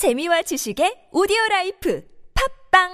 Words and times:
재미와 0.00 0.40
지식의 0.48 1.12
오디오 1.12 1.36
라이프 1.50 2.00
팝빵 2.32 2.88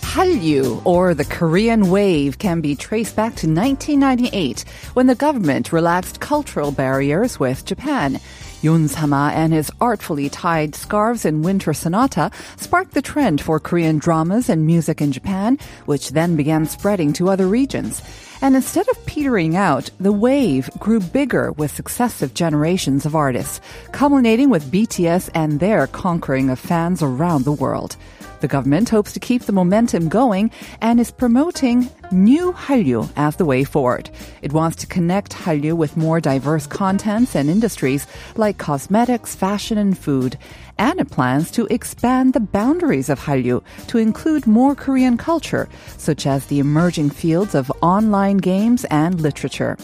Hallyu, 0.00 0.80
or 0.86 1.12
the 1.12 1.26
Korean 1.26 1.90
Wave, 1.90 2.38
can 2.38 2.62
be 2.62 2.74
traced 2.74 3.14
back 3.14 3.36
to 3.36 3.46
1998 3.46 4.64
when 4.94 5.06
the 5.06 5.14
government 5.14 5.70
relaxed 5.70 6.20
cultural 6.20 6.72
barriers 6.72 7.38
with 7.38 7.66
Japan. 7.66 8.18
Yon-sama 8.62 9.32
and 9.34 9.52
his 9.52 9.70
artfully 9.82 10.30
tied 10.30 10.74
scarves 10.74 11.26
in 11.26 11.42
Winter 11.42 11.74
Sonata 11.74 12.30
sparked 12.56 12.94
the 12.94 13.02
trend 13.02 13.42
for 13.42 13.60
Korean 13.60 13.98
dramas 13.98 14.48
and 14.48 14.64
music 14.64 15.02
in 15.02 15.12
Japan, 15.12 15.58
which 15.84 16.12
then 16.16 16.36
began 16.36 16.64
spreading 16.64 17.12
to 17.20 17.28
other 17.28 17.48
regions. 17.48 18.00
And 18.40 18.54
instead 18.54 18.88
of 18.88 19.04
petering 19.06 19.56
out, 19.56 19.90
the 19.98 20.12
wave 20.12 20.70
grew 20.78 21.00
bigger 21.00 21.52
with 21.52 21.74
successive 21.74 22.34
generations 22.34 23.04
of 23.04 23.16
artists, 23.16 23.60
culminating 23.92 24.48
with 24.48 24.70
BTS 24.70 25.28
and 25.34 25.58
their 25.58 25.86
conquering 25.88 26.48
of 26.50 26.58
fans 26.58 27.02
around 27.02 27.44
the 27.44 27.52
world. 27.52 27.96
The 28.40 28.48
government 28.48 28.88
hopes 28.88 29.12
to 29.12 29.20
keep 29.20 29.42
the 29.42 29.52
momentum 29.52 30.08
going 30.08 30.50
and 30.80 31.00
is 31.00 31.10
promoting 31.10 31.90
new 32.12 32.52
Hallyu 32.52 33.10
as 33.16 33.36
the 33.36 33.44
way 33.44 33.64
forward. 33.64 34.10
It 34.42 34.52
wants 34.52 34.76
to 34.76 34.86
connect 34.86 35.32
Hallyu 35.32 35.76
with 35.76 35.96
more 35.96 36.20
diverse 36.20 36.66
contents 36.66 37.34
and 37.34 37.50
industries 37.50 38.06
like 38.36 38.58
cosmetics, 38.58 39.34
fashion, 39.34 39.76
and 39.76 39.98
food. 39.98 40.38
And 40.78 41.00
it 41.00 41.10
plans 41.10 41.50
to 41.52 41.66
expand 41.66 42.32
the 42.32 42.40
boundaries 42.40 43.08
of 43.08 43.18
Hallyu 43.18 43.62
to 43.88 43.98
include 43.98 44.46
more 44.46 44.74
Korean 44.74 45.16
culture, 45.16 45.68
such 45.96 46.26
as 46.26 46.46
the 46.46 46.60
emerging 46.60 47.10
fields 47.10 47.54
of 47.54 47.72
online 47.82 48.36
games 48.36 48.84
and 48.84 49.20
literature. 49.20 49.76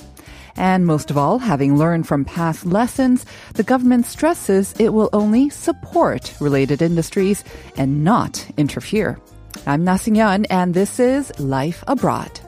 And 0.56 0.86
most 0.86 1.10
of 1.10 1.18
all, 1.18 1.38
having 1.38 1.76
learned 1.76 2.06
from 2.06 2.24
past 2.24 2.64
lessons, 2.64 3.26
the 3.54 3.62
government 3.62 4.06
stresses 4.06 4.74
it 4.78 4.92
will 4.92 5.10
only 5.12 5.50
support 5.50 6.34
related 6.40 6.82
industries 6.82 7.44
and 7.76 8.04
not 8.04 8.46
interfere. 8.56 9.18
I'm 9.66 9.84
Na 9.84 9.98
Young, 10.04 10.46
and 10.46 10.74
this 10.74 11.00
is 11.00 11.32
Life 11.38 11.82
Abroad. 11.86 12.40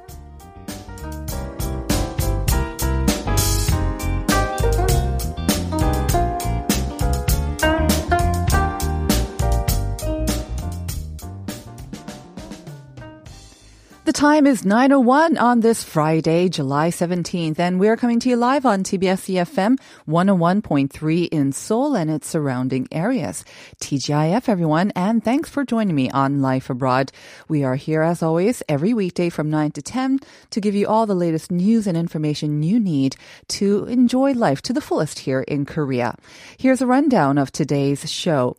Time 14.17 14.47
is 14.47 14.63
9.01 14.63 15.39
on 15.39 15.61
this 15.61 15.85
Friday, 15.85 16.49
July 16.49 16.89
17th, 16.89 17.59
and 17.59 17.79
we're 17.79 17.99
coming 17.99 18.19
to 18.19 18.31
you 18.31 18.37
live 18.37 18.65
on 18.65 18.83
TBS 18.83 19.45
EFM 19.45 19.77
101.3 20.09 21.29
in 21.29 21.53
Seoul 21.53 21.95
and 21.95 22.11
its 22.11 22.27
surrounding 22.27 22.89
areas. 22.91 23.45
TGIF, 23.79 24.49
everyone, 24.49 24.91
and 24.97 25.23
thanks 25.23 25.51
for 25.51 25.67
joining 25.67 25.95
me 25.95 26.09
on 26.09 26.41
Life 26.41 26.71
Abroad. 26.71 27.13
We 27.47 27.63
are 27.63 27.75
here, 27.75 28.01
as 28.01 28.23
always, 28.23 28.63
every 28.71 28.95
weekday 28.95 29.29
from 29.29 29.51
9 29.51 29.73
to 29.73 29.83
10 29.83 30.21
to 30.49 30.63
give 30.63 30.75
you 30.75 30.87
all 30.87 31.05
the 31.05 31.15
latest 31.15 31.51
news 31.51 31.87
and 31.87 31.95
information 31.95 32.63
you 32.63 32.81
need 32.81 33.17
to 33.49 33.85
enjoy 33.85 34.33
life 34.33 34.63
to 34.63 34.73
the 34.73 34.81
fullest 34.81 35.19
here 35.19 35.43
in 35.43 35.67
Korea. 35.67 36.17
Here's 36.57 36.81
a 36.81 36.87
rundown 36.87 37.37
of 37.37 37.53
today's 37.53 38.11
show. 38.11 38.57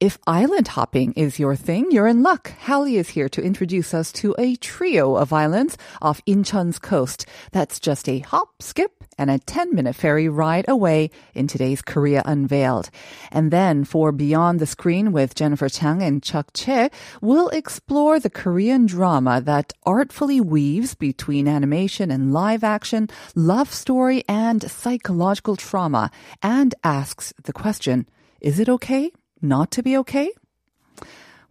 If 0.00 0.16
island 0.26 0.68
hopping 0.68 1.12
is 1.12 1.38
your 1.38 1.54
thing, 1.54 1.90
you're 1.90 2.06
in 2.06 2.22
luck. 2.22 2.54
Hallie 2.60 2.96
is 2.96 3.10
here 3.10 3.28
to 3.28 3.42
introduce 3.42 3.92
us 3.92 4.10
to 4.12 4.34
a 4.38 4.56
trio 4.56 5.14
of 5.16 5.30
islands 5.30 5.76
off 6.00 6.24
Incheon's 6.24 6.78
coast. 6.78 7.26
That's 7.52 7.78
just 7.78 8.08
a 8.08 8.20
hop, 8.20 8.62
skip, 8.62 9.04
and 9.18 9.30
a 9.30 9.38
10 9.38 9.74
minute 9.74 9.94
ferry 9.94 10.26
ride 10.26 10.64
away 10.68 11.10
in 11.34 11.46
today's 11.46 11.82
Korea 11.82 12.22
Unveiled. 12.24 12.88
And 13.30 13.50
then 13.50 13.84
for 13.84 14.10
Beyond 14.10 14.58
the 14.58 14.64
Screen 14.64 15.12
with 15.12 15.34
Jennifer 15.34 15.68
Chang 15.68 16.02
and 16.02 16.22
Chuck 16.22 16.48
Che, 16.54 16.88
we'll 17.20 17.50
explore 17.50 18.18
the 18.18 18.30
Korean 18.30 18.86
drama 18.86 19.42
that 19.42 19.74
artfully 19.84 20.40
weaves 20.40 20.94
between 20.94 21.46
animation 21.46 22.10
and 22.10 22.32
live 22.32 22.64
action, 22.64 23.10
love 23.34 23.70
story, 23.70 24.24
and 24.26 24.62
psychological 24.62 25.56
trauma, 25.56 26.10
and 26.42 26.74
asks 26.84 27.34
the 27.42 27.52
question, 27.52 28.08
is 28.40 28.58
it 28.58 28.70
okay? 28.70 29.12
Not 29.42 29.70
to 29.72 29.82
be 29.82 29.96
okay? 29.98 30.30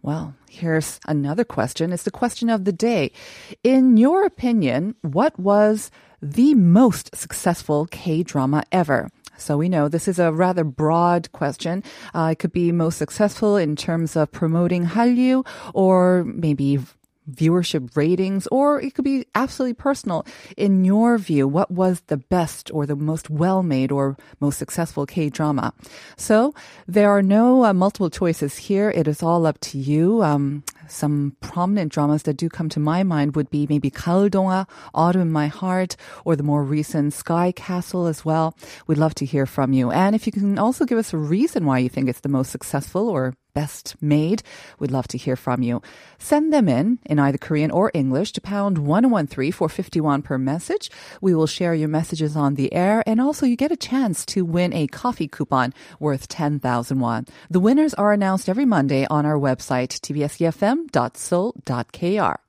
Well, 0.02 0.34
here's 0.48 0.98
another 1.06 1.44
question. 1.44 1.92
It's 1.92 2.04
the 2.04 2.10
question 2.10 2.48
of 2.48 2.64
the 2.64 2.72
day. 2.72 3.12
In 3.62 3.96
your 3.96 4.24
opinion, 4.24 4.94
what 5.02 5.38
was 5.38 5.90
the 6.22 6.54
most 6.54 7.14
successful 7.14 7.86
K 7.86 8.22
drama 8.22 8.64
ever? 8.72 9.10
So 9.36 9.56
we 9.56 9.68
know 9.68 9.88
this 9.88 10.08
is 10.08 10.18
a 10.18 10.32
rather 10.32 10.64
broad 10.64 11.32
question. 11.32 11.82
Uh, 12.14 12.30
it 12.32 12.38
could 12.38 12.52
be 12.52 12.72
most 12.72 12.98
successful 12.98 13.56
in 13.56 13.74
terms 13.74 14.16
of 14.16 14.30
promoting 14.30 14.84
Hallyu 14.86 15.46
or 15.72 16.24
maybe 16.24 16.78
viewership 17.30 17.96
ratings, 17.96 18.46
or 18.48 18.80
it 18.80 18.94
could 18.94 19.04
be 19.04 19.26
absolutely 19.34 19.74
personal. 19.74 20.26
In 20.56 20.84
your 20.84 21.18
view, 21.18 21.46
what 21.48 21.70
was 21.70 22.02
the 22.06 22.16
best 22.16 22.70
or 22.72 22.86
the 22.86 22.96
most 22.96 23.30
well 23.30 23.62
made 23.62 23.92
or 23.92 24.16
most 24.40 24.58
successful 24.58 25.06
K 25.06 25.30
drama? 25.30 25.72
So 26.16 26.54
there 26.86 27.10
are 27.10 27.22
no 27.22 27.64
uh, 27.64 27.72
multiple 27.72 28.10
choices 28.10 28.56
here. 28.56 28.90
It 28.90 29.08
is 29.08 29.22
all 29.22 29.46
up 29.46 29.58
to 29.60 29.78
you. 29.78 30.22
Um, 30.22 30.64
some 30.88 31.36
prominent 31.40 31.92
dramas 31.92 32.24
that 32.24 32.36
do 32.36 32.48
come 32.48 32.68
to 32.70 32.80
my 32.80 33.02
mind 33.02 33.36
would 33.36 33.48
be 33.50 33.66
maybe 33.68 33.90
Kaldonga, 33.90 34.66
Autumn 34.92 35.22
in 35.22 35.30
My 35.30 35.46
Heart, 35.46 35.96
or 36.24 36.34
the 36.34 36.42
more 36.42 36.64
recent 36.64 37.12
Sky 37.12 37.52
Castle 37.52 38.06
as 38.06 38.24
well. 38.24 38.56
We'd 38.86 38.98
love 38.98 39.14
to 39.16 39.24
hear 39.24 39.46
from 39.46 39.72
you. 39.72 39.90
And 39.90 40.14
if 40.14 40.26
you 40.26 40.32
can 40.32 40.58
also 40.58 40.84
give 40.84 40.98
us 40.98 41.12
a 41.12 41.18
reason 41.18 41.64
why 41.64 41.78
you 41.78 41.88
think 41.88 42.08
it's 42.08 42.20
the 42.20 42.28
most 42.28 42.50
successful 42.50 43.08
or 43.08 43.34
best 43.54 43.96
made, 44.00 44.42
we'd 44.78 44.90
love 44.90 45.08
to 45.08 45.18
hear 45.18 45.36
from 45.36 45.62
you. 45.62 45.82
Send 46.18 46.52
them 46.52 46.68
in 46.68 46.98
in 47.06 47.18
either 47.18 47.38
Korean 47.38 47.70
or 47.70 47.90
English 47.94 48.32
to 48.32 48.40
pound 48.40 48.78
1013 48.78 49.52
for 49.52 49.68
51 49.68 50.22
per 50.22 50.38
message. 50.38 50.90
We 51.20 51.34
will 51.34 51.46
share 51.46 51.74
your 51.74 51.88
messages 51.88 52.36
on 52.36 52.54
the 52.54 52.72
air 52.72 53.02
and 53.06 53.20
also 53.20 53.46
you 53.46 53.56
get 53.56 53.72
a 53.72 53.76
chance 53.76 54.24
to 54.26 54.44
win 54.44 54.72
a 54.72 54.86
coffee 54.86 55.28
coupon 55.28 55.74
worth 55.98 56.28
10,000 56.28 57.00
won. 57.00 57.26
The 57.48 57.60
winners 57.60 57.94
are 57.94 58.12
announced 58.12 58.48
every 58.48 58.64
Monday 58.64 59.06
on 59.10 59.26
our 59.26 59.38
website, 59.38 60.00
tbsefm.seoul.kr. 60.00 62.40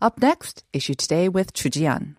Up 0.00 0.22
next, 0.22 0.62
issue 0.72 0.94
today 0.94 1.28
with 1.28 1.52
Chu 1.52 1.68
Jian. 1.68 2.17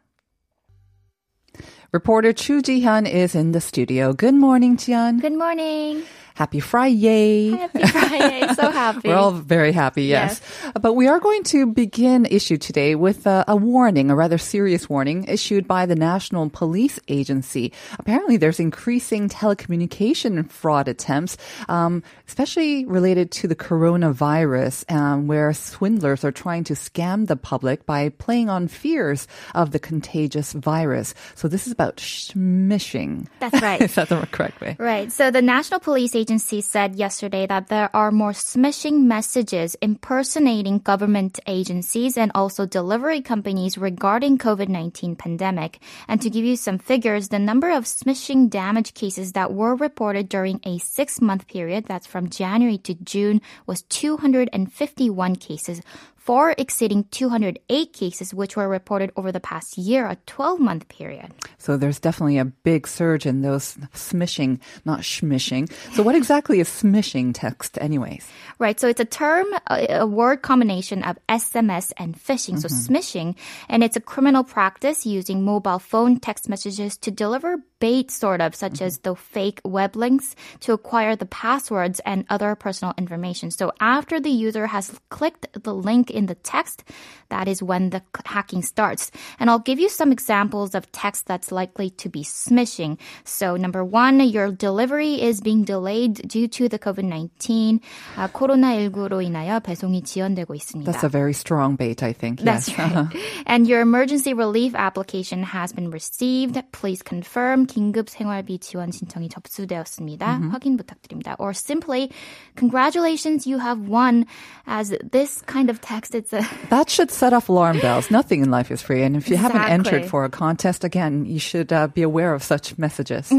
Reporter 1.91 2.33
Chu 2.33 2.61
Ji-hyun 2.61 3.09
is 3.09 3.33
in 3.33 3.51
the 3.51 3.59
studio. 3.59 4.13
Good 4.13 4.35
morning, 4.35 4.77
Jian. 4.77 5.19
Good 5.19 5.33
morning. 5.33 6.03
Happy 6.39 6.61
Friday. 6.61 7.49
Happy 7.49 7.85
Friday. 7.85 8.47
so 8.55 8.71
happy. 8.71 9.09
We're 9.09 9.15
all 9.15 9.33
very 9.33 9.73
happy, 9.73 10.03
yes. 10.03 10.39
yes. 10.63 10.71
But 10.81 10.93
we 10.93 11.09
are 11.09 11.19
going 11.19 11.43
to 11.51 11.65
begin 11.65 12.25
issue 12.25 12.55
today 12.55 12.95
with 12.95 13.27
a, 13.27 13.43
a, 13.45 13.57
warning, 13.57 14.09
a 14.09 14.15
rather 14.15 14.37
serious 14.37 14.89
warning 14.89 15.25
issued 15.25 15.67
by 15.67 15.85
the 15.85 15.97
National 15.97 16.49
Police 16.49 16.97
Agency. 17.09 17.73
Apparently, 17.99 18.37
there's 18.37 18.61
increasing 18.61 19.27
telecommunication 19.27 20.49
fraud 20.49 20.87
attempts, 20.87 21.35
um, 21.67 22.03
especially 22.25 22.85
related 22.85 23.31
to 23.31 23.49
the 23.49 23.55
coronavirus, 23.55 24.89
um, 24.89 25.27
where 25.27 25.51
swindlers 25.51 26.23
are 26.23 26.31
trying 26.31 26.63
to 26.63 26.73
scam 26.73 27.27
the 27.27 27.35
public 27.35 27.85
by 27.85 28.07
playing 28.07 28.49
on 28.49 28.69
fears 28.69 29.27
of 29.53 29.71
the 29.71 29.79
contagious 29.79 30.53
virus. 30.53 31.13
So 31.35 31.49
this 31.49 31.67
is 31.67 31.73
about 31.79 31.95
smishing. 31.95 33.25
That's 33.39 33.61
right. 33.61 33.81
is 33.81 33.95
that 33.95 34.09
the 34.09 34.27
correct 34.31 34.59
way? 34.59 34.75
Right. 34.77 35.09
So 35.09 35.31
the 35.31 35.41
National 35.41 35.79
Police 35.79 36.13
Agency 36.13 36.59
said 36.59 36.97
yesterday 36.97 37.47
that 37.47 37.69
there 37.69 37.89
are 37.95 38.11
more 38.11 38.33
smishing 38.33 39.03
messages 39.03 39.75
impersonating 39.81 40.79
government 40.79 41.39
agencies 41.47 42.17
and 42.17 42.33
also 42.35 42.65
delivery 42.65 43.21
companies 43.21 43.77
regarding 43.77 44.37
COVID-19 44.37 45.17
pandemic. 45.17 45.79
And 46.09 46.21
to 46.21 46.29
give 46.29 46.43
you 46.43 46.57
some 46.57 46.79
figures, 46.79 47.29
the 47.29 47.39
number 47.39 47.71
of 47.71 47.85
smishing 47.85 48.49
damage 48.49 48.93
cases 48.93 49.31
that 49.31 49.53
were 49.53 49.75
reported 49.75 50.27
during 50.27 50.59
a 50.65 50.79
six-month 50.79 51.47
period, 51.47 51.85
that's 51.85 52.07
from 52.07 52.29
January 52.29 52.77
to 52.79 52.93
June, 52.95 53.39
was 53.65 53.83
251 53.83 55.37
cases, 55.37 55.81
far 56.29 56.53
exceeding 56.59 57.05
208 57.09 57.91
cases, 57.91 58.35
which 58.35 58.55
were 58.55 58.69
reported 58.69 59.11
over 59.15 59.31
the 59.31 59.39
past 59.39 59.79
year, 59.79 60.05
a 60.05 60.15
12 60.27 60.59
month 60.59 60.87
period. 60.87 61.33
So 61.57 61.75
there's 61.75 61.97
definitely 61.97 62.37
a 62.37 62.45
big 62.45 62.85
surge 62.87 63.25
in 63.25 63.41
those 63.41 63.73
smishing, 63.95 64.59
not 64.85 65.03
schmishing. 65.03 65.69
So 65.93 66.03
what 66.03 66.13
exactly 66.13 66.59
is 66.59 66.69
smishing 66.69 67.31
text, 67.33 67.79
anyways? 67.81 68.27
Right. 68.59 68.79
So 68.79 68.87
it's 68.87 68.99
a 68.99 69.05
term, 69.05 69.47
a, 69.71 70.01
a 70.01 70.05
word 70.05 70.43
combination 70.43 71.01
of 71.01 71.17
SMS 71.27 71.93
and 71.97 72.15
phishing. 72.15 72.61
Mm-hmm. 72.61 72.67
So 72.67 72.69
smishing, 72.69 73.35
and 73.67 73.83
it's 73.83 73.97
a 73.97 74.01
criminal 74.01 74.43
practice 74.43 75.07
using 75.07 75.43
mobile 75.43 75.79
phone 75.79 76.19
text 76.19 76.47
messages 76.47 76.95
to 76.97 77.09
deliver 77.09 77.57
bait, 77.79 78.11
sort 78.11 78.41
of, 78.41 78.53
such 78.53 78.73
mm-hmm. 78.73 78.83
as 78.83 78.99
the 78.99 79.15
fake 79.15 79.61
web 79.63 79.95
links 79.95 80.35
to 80.59 80.73
acquire 80.73 81.15
the 81.15 81.25
passwords 81.25 81.99
and 82.05 82.25
other 82.29 82.53
personal 82.55 82.93
information. 82.97 83.49
So 83.49 83.71
after 83.79 84.19
the 84.19 84.29
user 84.29 84.67
has 84.67 84.99
clicked 85.09 85.47
the 85.63 85.73
link 85.73 86.11
in 86.18 86.26
the 86.26 86.34
text, 86.34 86.82
that 87.30 87.48
is 87.48 87.62
when 87.62 87.90
the 87.90 88.02
hacking 88.24 88.62
starts. 88.62 89.10
And 89.38 89.48
I'll 89.48 89.58
give 89.58 89.78
you 89.78 89.88
some 89.88 90.12
examples 90.12 90.74
of 90.74 90.90
text 90.92 91.26
that's 91.26 91.50
likely 91.50 91.90
to 92.02 92.08
be 92.08 92.22
smishing. 92.22 92.98
So 93.24 93.56
number 93.56 93.84
one, 93.84 94.20
your 94.20 94.50
delivery 94.52 95.22
is 95.22 95.40
being 95.40 95.64
delayed 95.64 96.28
due 96.28 96.48
to 96.48 96.68
the 96.68 96.78
COVID-19. 96.78 97.80
Uh, 98.16 98.28
코로나19로 98.28 99.24
인하여 99.24 99.60
배송이 99.60 100.02
지연되고 100.02 100.54
있습니다. 100.54 100.90
That's 100.90 101.04
a 101.04 101.08
very 101.08 101.32
strong 101.32 101.76
bait, 101.76 102.02
I 102.02 102.12
think. 102.12 102.40
That's 102.40 102.68
yes. 102.68 102.78
right. 102.78 103.08
and 103.46 103.66
your 103.66 103.80
emergency 103.80 104.34
relief 104.34 104.74
application 104.74 105.42
has 105.42 105.72
been 105.72 105.90
received. 105.90 106.60
Please 106.72 107.02
confirm 107.02 107.66
긴급 107.66 108.08
생활비 108.08 108.58
지원 108.58 108.92
신청이 108.92 109.28
접수되었습니다. 109.28 110.50
확인 110.50 110.76
부탁드립니다. 110.76 111.36
Or 111.38 111.52
simply, 111.52 112.10
congratulations, 112.56 113.46
you 113.46 113.58
have 113.58 113.88
won. 113.88 114.26
As 114.66 114.94
this 115.02 115.42
kind 115.46 115.70
of 115.70 115.80
text, 115.80 115.97
it's 116.11 116.33
a 116.33 116.47
That 116.69 116.89
should 116.89 117.11
set 117.11 117.33
off 117.33 117.49
alarm 117.49 117.79
bells. 117.79 118.11
Nothing 118.11 118.41
in 118.41 118.51
life 118.51 118.71
is 118.71 118.81
free. 118.81 119.03
And 119.03 119.15
if 119.15 119.29
you 119.29 119.37
haven't 119.37 119.69
entered 119.69 120.05
for 120.05 120.23
a 120.23 120.29
contest, 120.29 120.83
again, 120.83 121.25
you 121.25 121.39
should 121.39 121.73
uh, 121.73 121.87
be 121.87 122.01
aware 122.01 122.33
of 122.33 122.43
such 122.43 122.77
messages. 122.77 123.31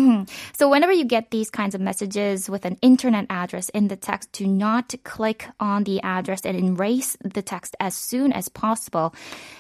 So 0.57 0.69
whenever 0.69 0.93
you 0.93 1.05
get 1.05 1.31
these 1.31 1.51
kinds 1.51 1.75
of 1.75 1.81
messages 1.81 2.51
with 2.51 2.65
an 2.65 2.77
internet 2.83 3.27
address 3.31 3.69
in 3.71 3.89
the 3.89 3.97
text, 3.97 4.33
do 4.33 4.47
not 4.47 4.95
click 5.05 5.47
on 5.59 5.85
the 5.85 6.01
address 6.03 6.43
and 6.45 6.59
erase 6.59 7.17
the 7.25 7.43
text 7.43 7.77
as 7.81 7.95
soon 7.95 8.33
as 8.33 8.49
possible. 8.49 9.15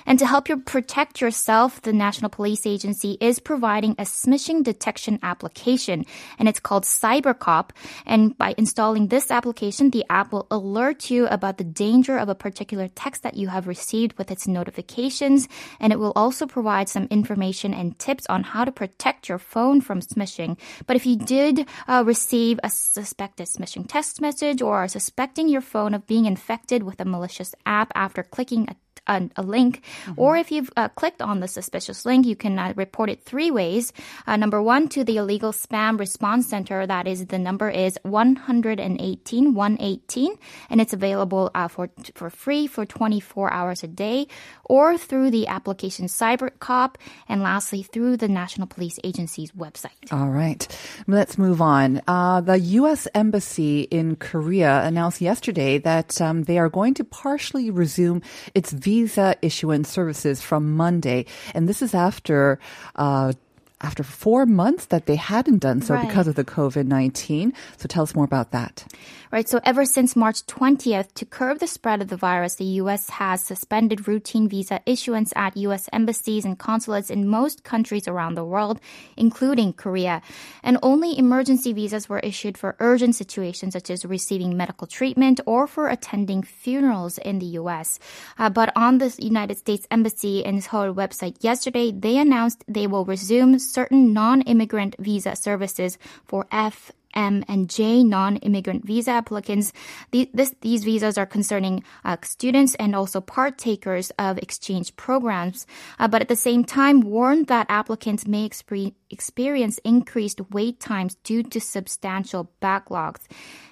And 0.04 0.18
to 0.18 0.26
help 0.26 0.48
you 0.48 0.58
protect 0.58 1.20
yourself, 1.20 1.80
the 1.82 1.92
National 1.92 2.28
Police 2.28 2.66
Agency 2.66 3.16
is 3.20 3.38
providing 3.38 3.92
a 3.92 4.04
smishing 4.04 4.62
detection 4.62 5.18
application, 5.22 6.04
and 6.38 6.48
it's 6.48 6.60
called 6.60 6.84
CyberCop. 6.84 7.70
And 8.04 8.36
by 8.36 8.54
installing 8.58 9.08
this 9.08 9.30
application, 9.30 9.90
the 9.90 10.04
app 10.10 10.32
will 10.32 10.46
alert 10.50 11.10
you 11.10 11.26
about 11.28 11.58
the 11.58 11.64
danger 11.64 12.18
of 12.18 12.28
a 12.28 12.34
particular 12.34 12.88
text 12.90 13.22
that 13.22 13.34
you 13.34 13.48
have 13.48 13.66
received 13.66 14.16
with 14.18 14.30
its 14.30 14.46
notifications, 14.46 15.48
and 15.78 15.92
it 15.92 15.98
will 15.98 16.12
also 16.14 16.46
provide 16.46 16.88
some 16.88 17.08
information 17.10 17.72
and 17.74 17.98
tips 17.98 18.26
on 18.28 18.42
how 18.42 18.64
to 18.64 18.72
protect 18.72 19.28
your 19.28 19.38
phone 19.38 19.80
from 19.80 20.00
smishing. 20.00 20.58
But 20.86 20.96
if 20.96 21.06
you 21.06 21.16
did 21.16 21.66
uh, 21.88 22.04
receive 22.06 22.60
a 22.62 22.70
suspected 22.70 23.46
smishing 23.46 23.86
text 23.88 24.20
message 24.20 24.62
or 24.62 24.76
are 24.76 24.88
suspecting 24.88 25.48
your 25.48 25.60
phone 25.60 25.94
of 25.94 26.06
being 26.06 26.26
infected 26.26 26.82
with 26.82 27.00
a 27.00 27.04
malicious 27.04 27.54
app 27.64 27.92
after 27.94 28.22
clicking 28.22 28.68
a 28.68 28.76
a, 29.06 29.28
a 29.36 29.42
link, 29.42 29.82
or 30.16 30.36
if 30.36 30.50
you've 30.50 30.70
uh, 30.76 30.88
clicked 30.88 31.22
on 31.22 31.40
the 31.40 31.48
suspicious 31.48 32.04
link, 32.06 32.26
you 32.26 32.36
can 32.36 32.58
uh, 32.58 32.72
report 32.76 33.10
it 33.10 33.22
three 33.22 33.50
ways. 33.50 33.92
Uh, 34.26 34.36
number 34.36 34.62
one, 34.62 34.88
to 34.88 35.04
the 35.04 35.16
illegal 35.16 35.52
spam 35.52 35.98
response 35.98 36.46
center. 36.46 36.86
That 36.86 37.06
is, 37.06 37.26
the 37.26 37.38
number 37.38 37.68
is 37.68 37.98
118 38.02 39.54
118, 39.54 40.36
and 40.68 40.80
it's 40.80 40.92
available 40.92 41.50
uh, 41.54 41.68
for 41.68 41.90
for 42.14 42.30
free 42.30 42.66
for 42.66 42.86
24 42.86 43.52
hours 43.52 43.82
a 43.82 43.88
day, 43.88 44.28
or 44.64 44.96
through 44.96 45.30
the 45.30 45.46
application 45.48 46.06
CyberCop, 46.06 46.96
and 47.28 47.42
lastly 47.42 47.82
through 47.82 48.16
the 48.16 48.28
National 48.28 48.66
Police 48.66 48.98
Agency's 49.04 49.52
website. 49.52 50.12
All 50.12 50.30
right. 50.30 50.66
Let's 51.06 51.38
move 51.38 51.60
on. 51.60 52.00
Uh, 52.06 52.40
the 52.40 52.58
U.S. 52.80 53.08
Embassy 53.14 53.82
in 53.82 54.16
Korea 54.16 54.82
announced 54.84 55.20
yesterday 55.20 55.78
that 55.78 56.20
um, 56.20 56.44
they 56.44 56.58
are 56.58 56.68
going 56.68 56.94
to 56.94 57.04
partially 57.04 57.70
resume 57.70 58.22
its 58.54 58.72
visa 58.72 58.99
issuance 59.42 59.88
services 59.88 60.42
from 60.42 60.76
Monday. 60.76 61.26
And 61.54 61.68
this 61.68 61.82
is 61.82 61.94
after. 61.94 62.58
Uh, 62.96 63.32
after 63.80 64.02
four 64.02 64.46
months 64.46 64.86
that 64.86 65.06
they 65.06 65.16
hadn't 65.16 65.58
done 65.58 65.80
so 65.82 65.94
Right. 65.94 66.06
because 66.06 66.28
of 66.28 66.34
the 66.34 66.44
COVID 66.44 66.86
19. 66.86 67.52
So 67.78 67.86
tell 67.88 68.02
us 68.02 68.14
more 68.14 68.24
about 68.24 68.50
that. 68.52 68.84
Right. 69.32 69.48
So 69.48 69.60
ever 69.62 69.84
since 69.84 70.16
March 70.16 70.44
20th, 70.46 71.14
to 71.14 71.24
curb 71.24 71.60
the 71.60 71.68
spread 71.68 72.02
of 72.02 72.08
the 72.08 72.16
virus, 72.16 72.56
the 72.56 72.64
U.S. 72.82 73.08
has 73.10 73.40
suspended 73.42 74.08
routine 74.08 74.48
visa 74.48 74.80
issuance 74.86 75.32
at 75.36 75.56
U.S. 75.56 75.88
embassies 75.92 76.44
and 76.44 76.58
consulates 76.58 77.10
in 77.10 77.28
most 77.28 77.62
countries 77.62 78.08
around 78.08 78.34
the 78.34 78.44
world, 78.44 78.80
including 79.16 79.72
Korea. 79.72 80.20
And 80.64 80.78
only 80.82 81.16
emergency 81.16 81.72
visas 81.72 82.08
were 82.08 82.18
issued 82.18 82.58
for 82.58 82.74
urgent 82.80 83.14
situations 83.14 83.72
such 83.74 83.88
as 83.88 84.04
receiving 84.04 84.56
medical 84.56 84.88
treatment 84.88 85.40
or 85.46 85.68
for 85.68 85.88
attending 85.88 86.42
funerals 86.42 87.16
in 87.18 87.38
the 87.38 87.46
U.S. 87.62 88.00
Uh, 88.36 88.50
but 88.50 88.72
on 88.74 88.98
the 88.98 89.14
United 89.20 89.58
States 89.58 89.86
Embassy 89.92 90.44
and 90.44 90.62
Seoul 90.64 90.92
website 90.92 91.36
yesterday, 91.40 91.92
they 91.92 92.18
announced 92.18 92.64
they 92.66 92.88
will 92.88 93.04
resume 93.04 93.60
certain 93.70 94.12
non-immigrant 94.12 94.96
visa 94.98 95.36
services 95.36 95.98
for 96.24 96.46
F, 96.50 96.92
M 97.14 97.44
and 97.48 97.68
J 97.68 98.04
non-immigrant 98.04 98.84
visa 98.84 99.12
applicants. 99.12 99.72
The, 100.10 100.30
this, 100.32 100.54
these 100.60 100.84
visas 100.84 101.18
are 101.18 101.26
concerning 101.26 101.82
uh, 102.04 102.16
students 102.22 102.74
and 102.76 102.94
also 102.94 103.20
partakers 103.20 104.10
of 104.18 104.38
exchange 104.38 104.94
programs, 104.96 105.66
uh, 105.98 106.08
but 106.08 106.22
at 106.22 106.28
the 106.28 106.36
same 106.36 106.64
time 106.64 107.00
warned 107.00 107.48
that 107.48 107.66
applicants 107.68 108.26
may 108.26 108.48
expe- 108.48 108.94
experience 109.10 109.78
increased 109.78 110.40
wait 110.50 110.80
times 110.80 111.16
due 111.24 111.42
to 111.42 111.60
substantial 111.60 112.50
backlogs. 112.62 113.20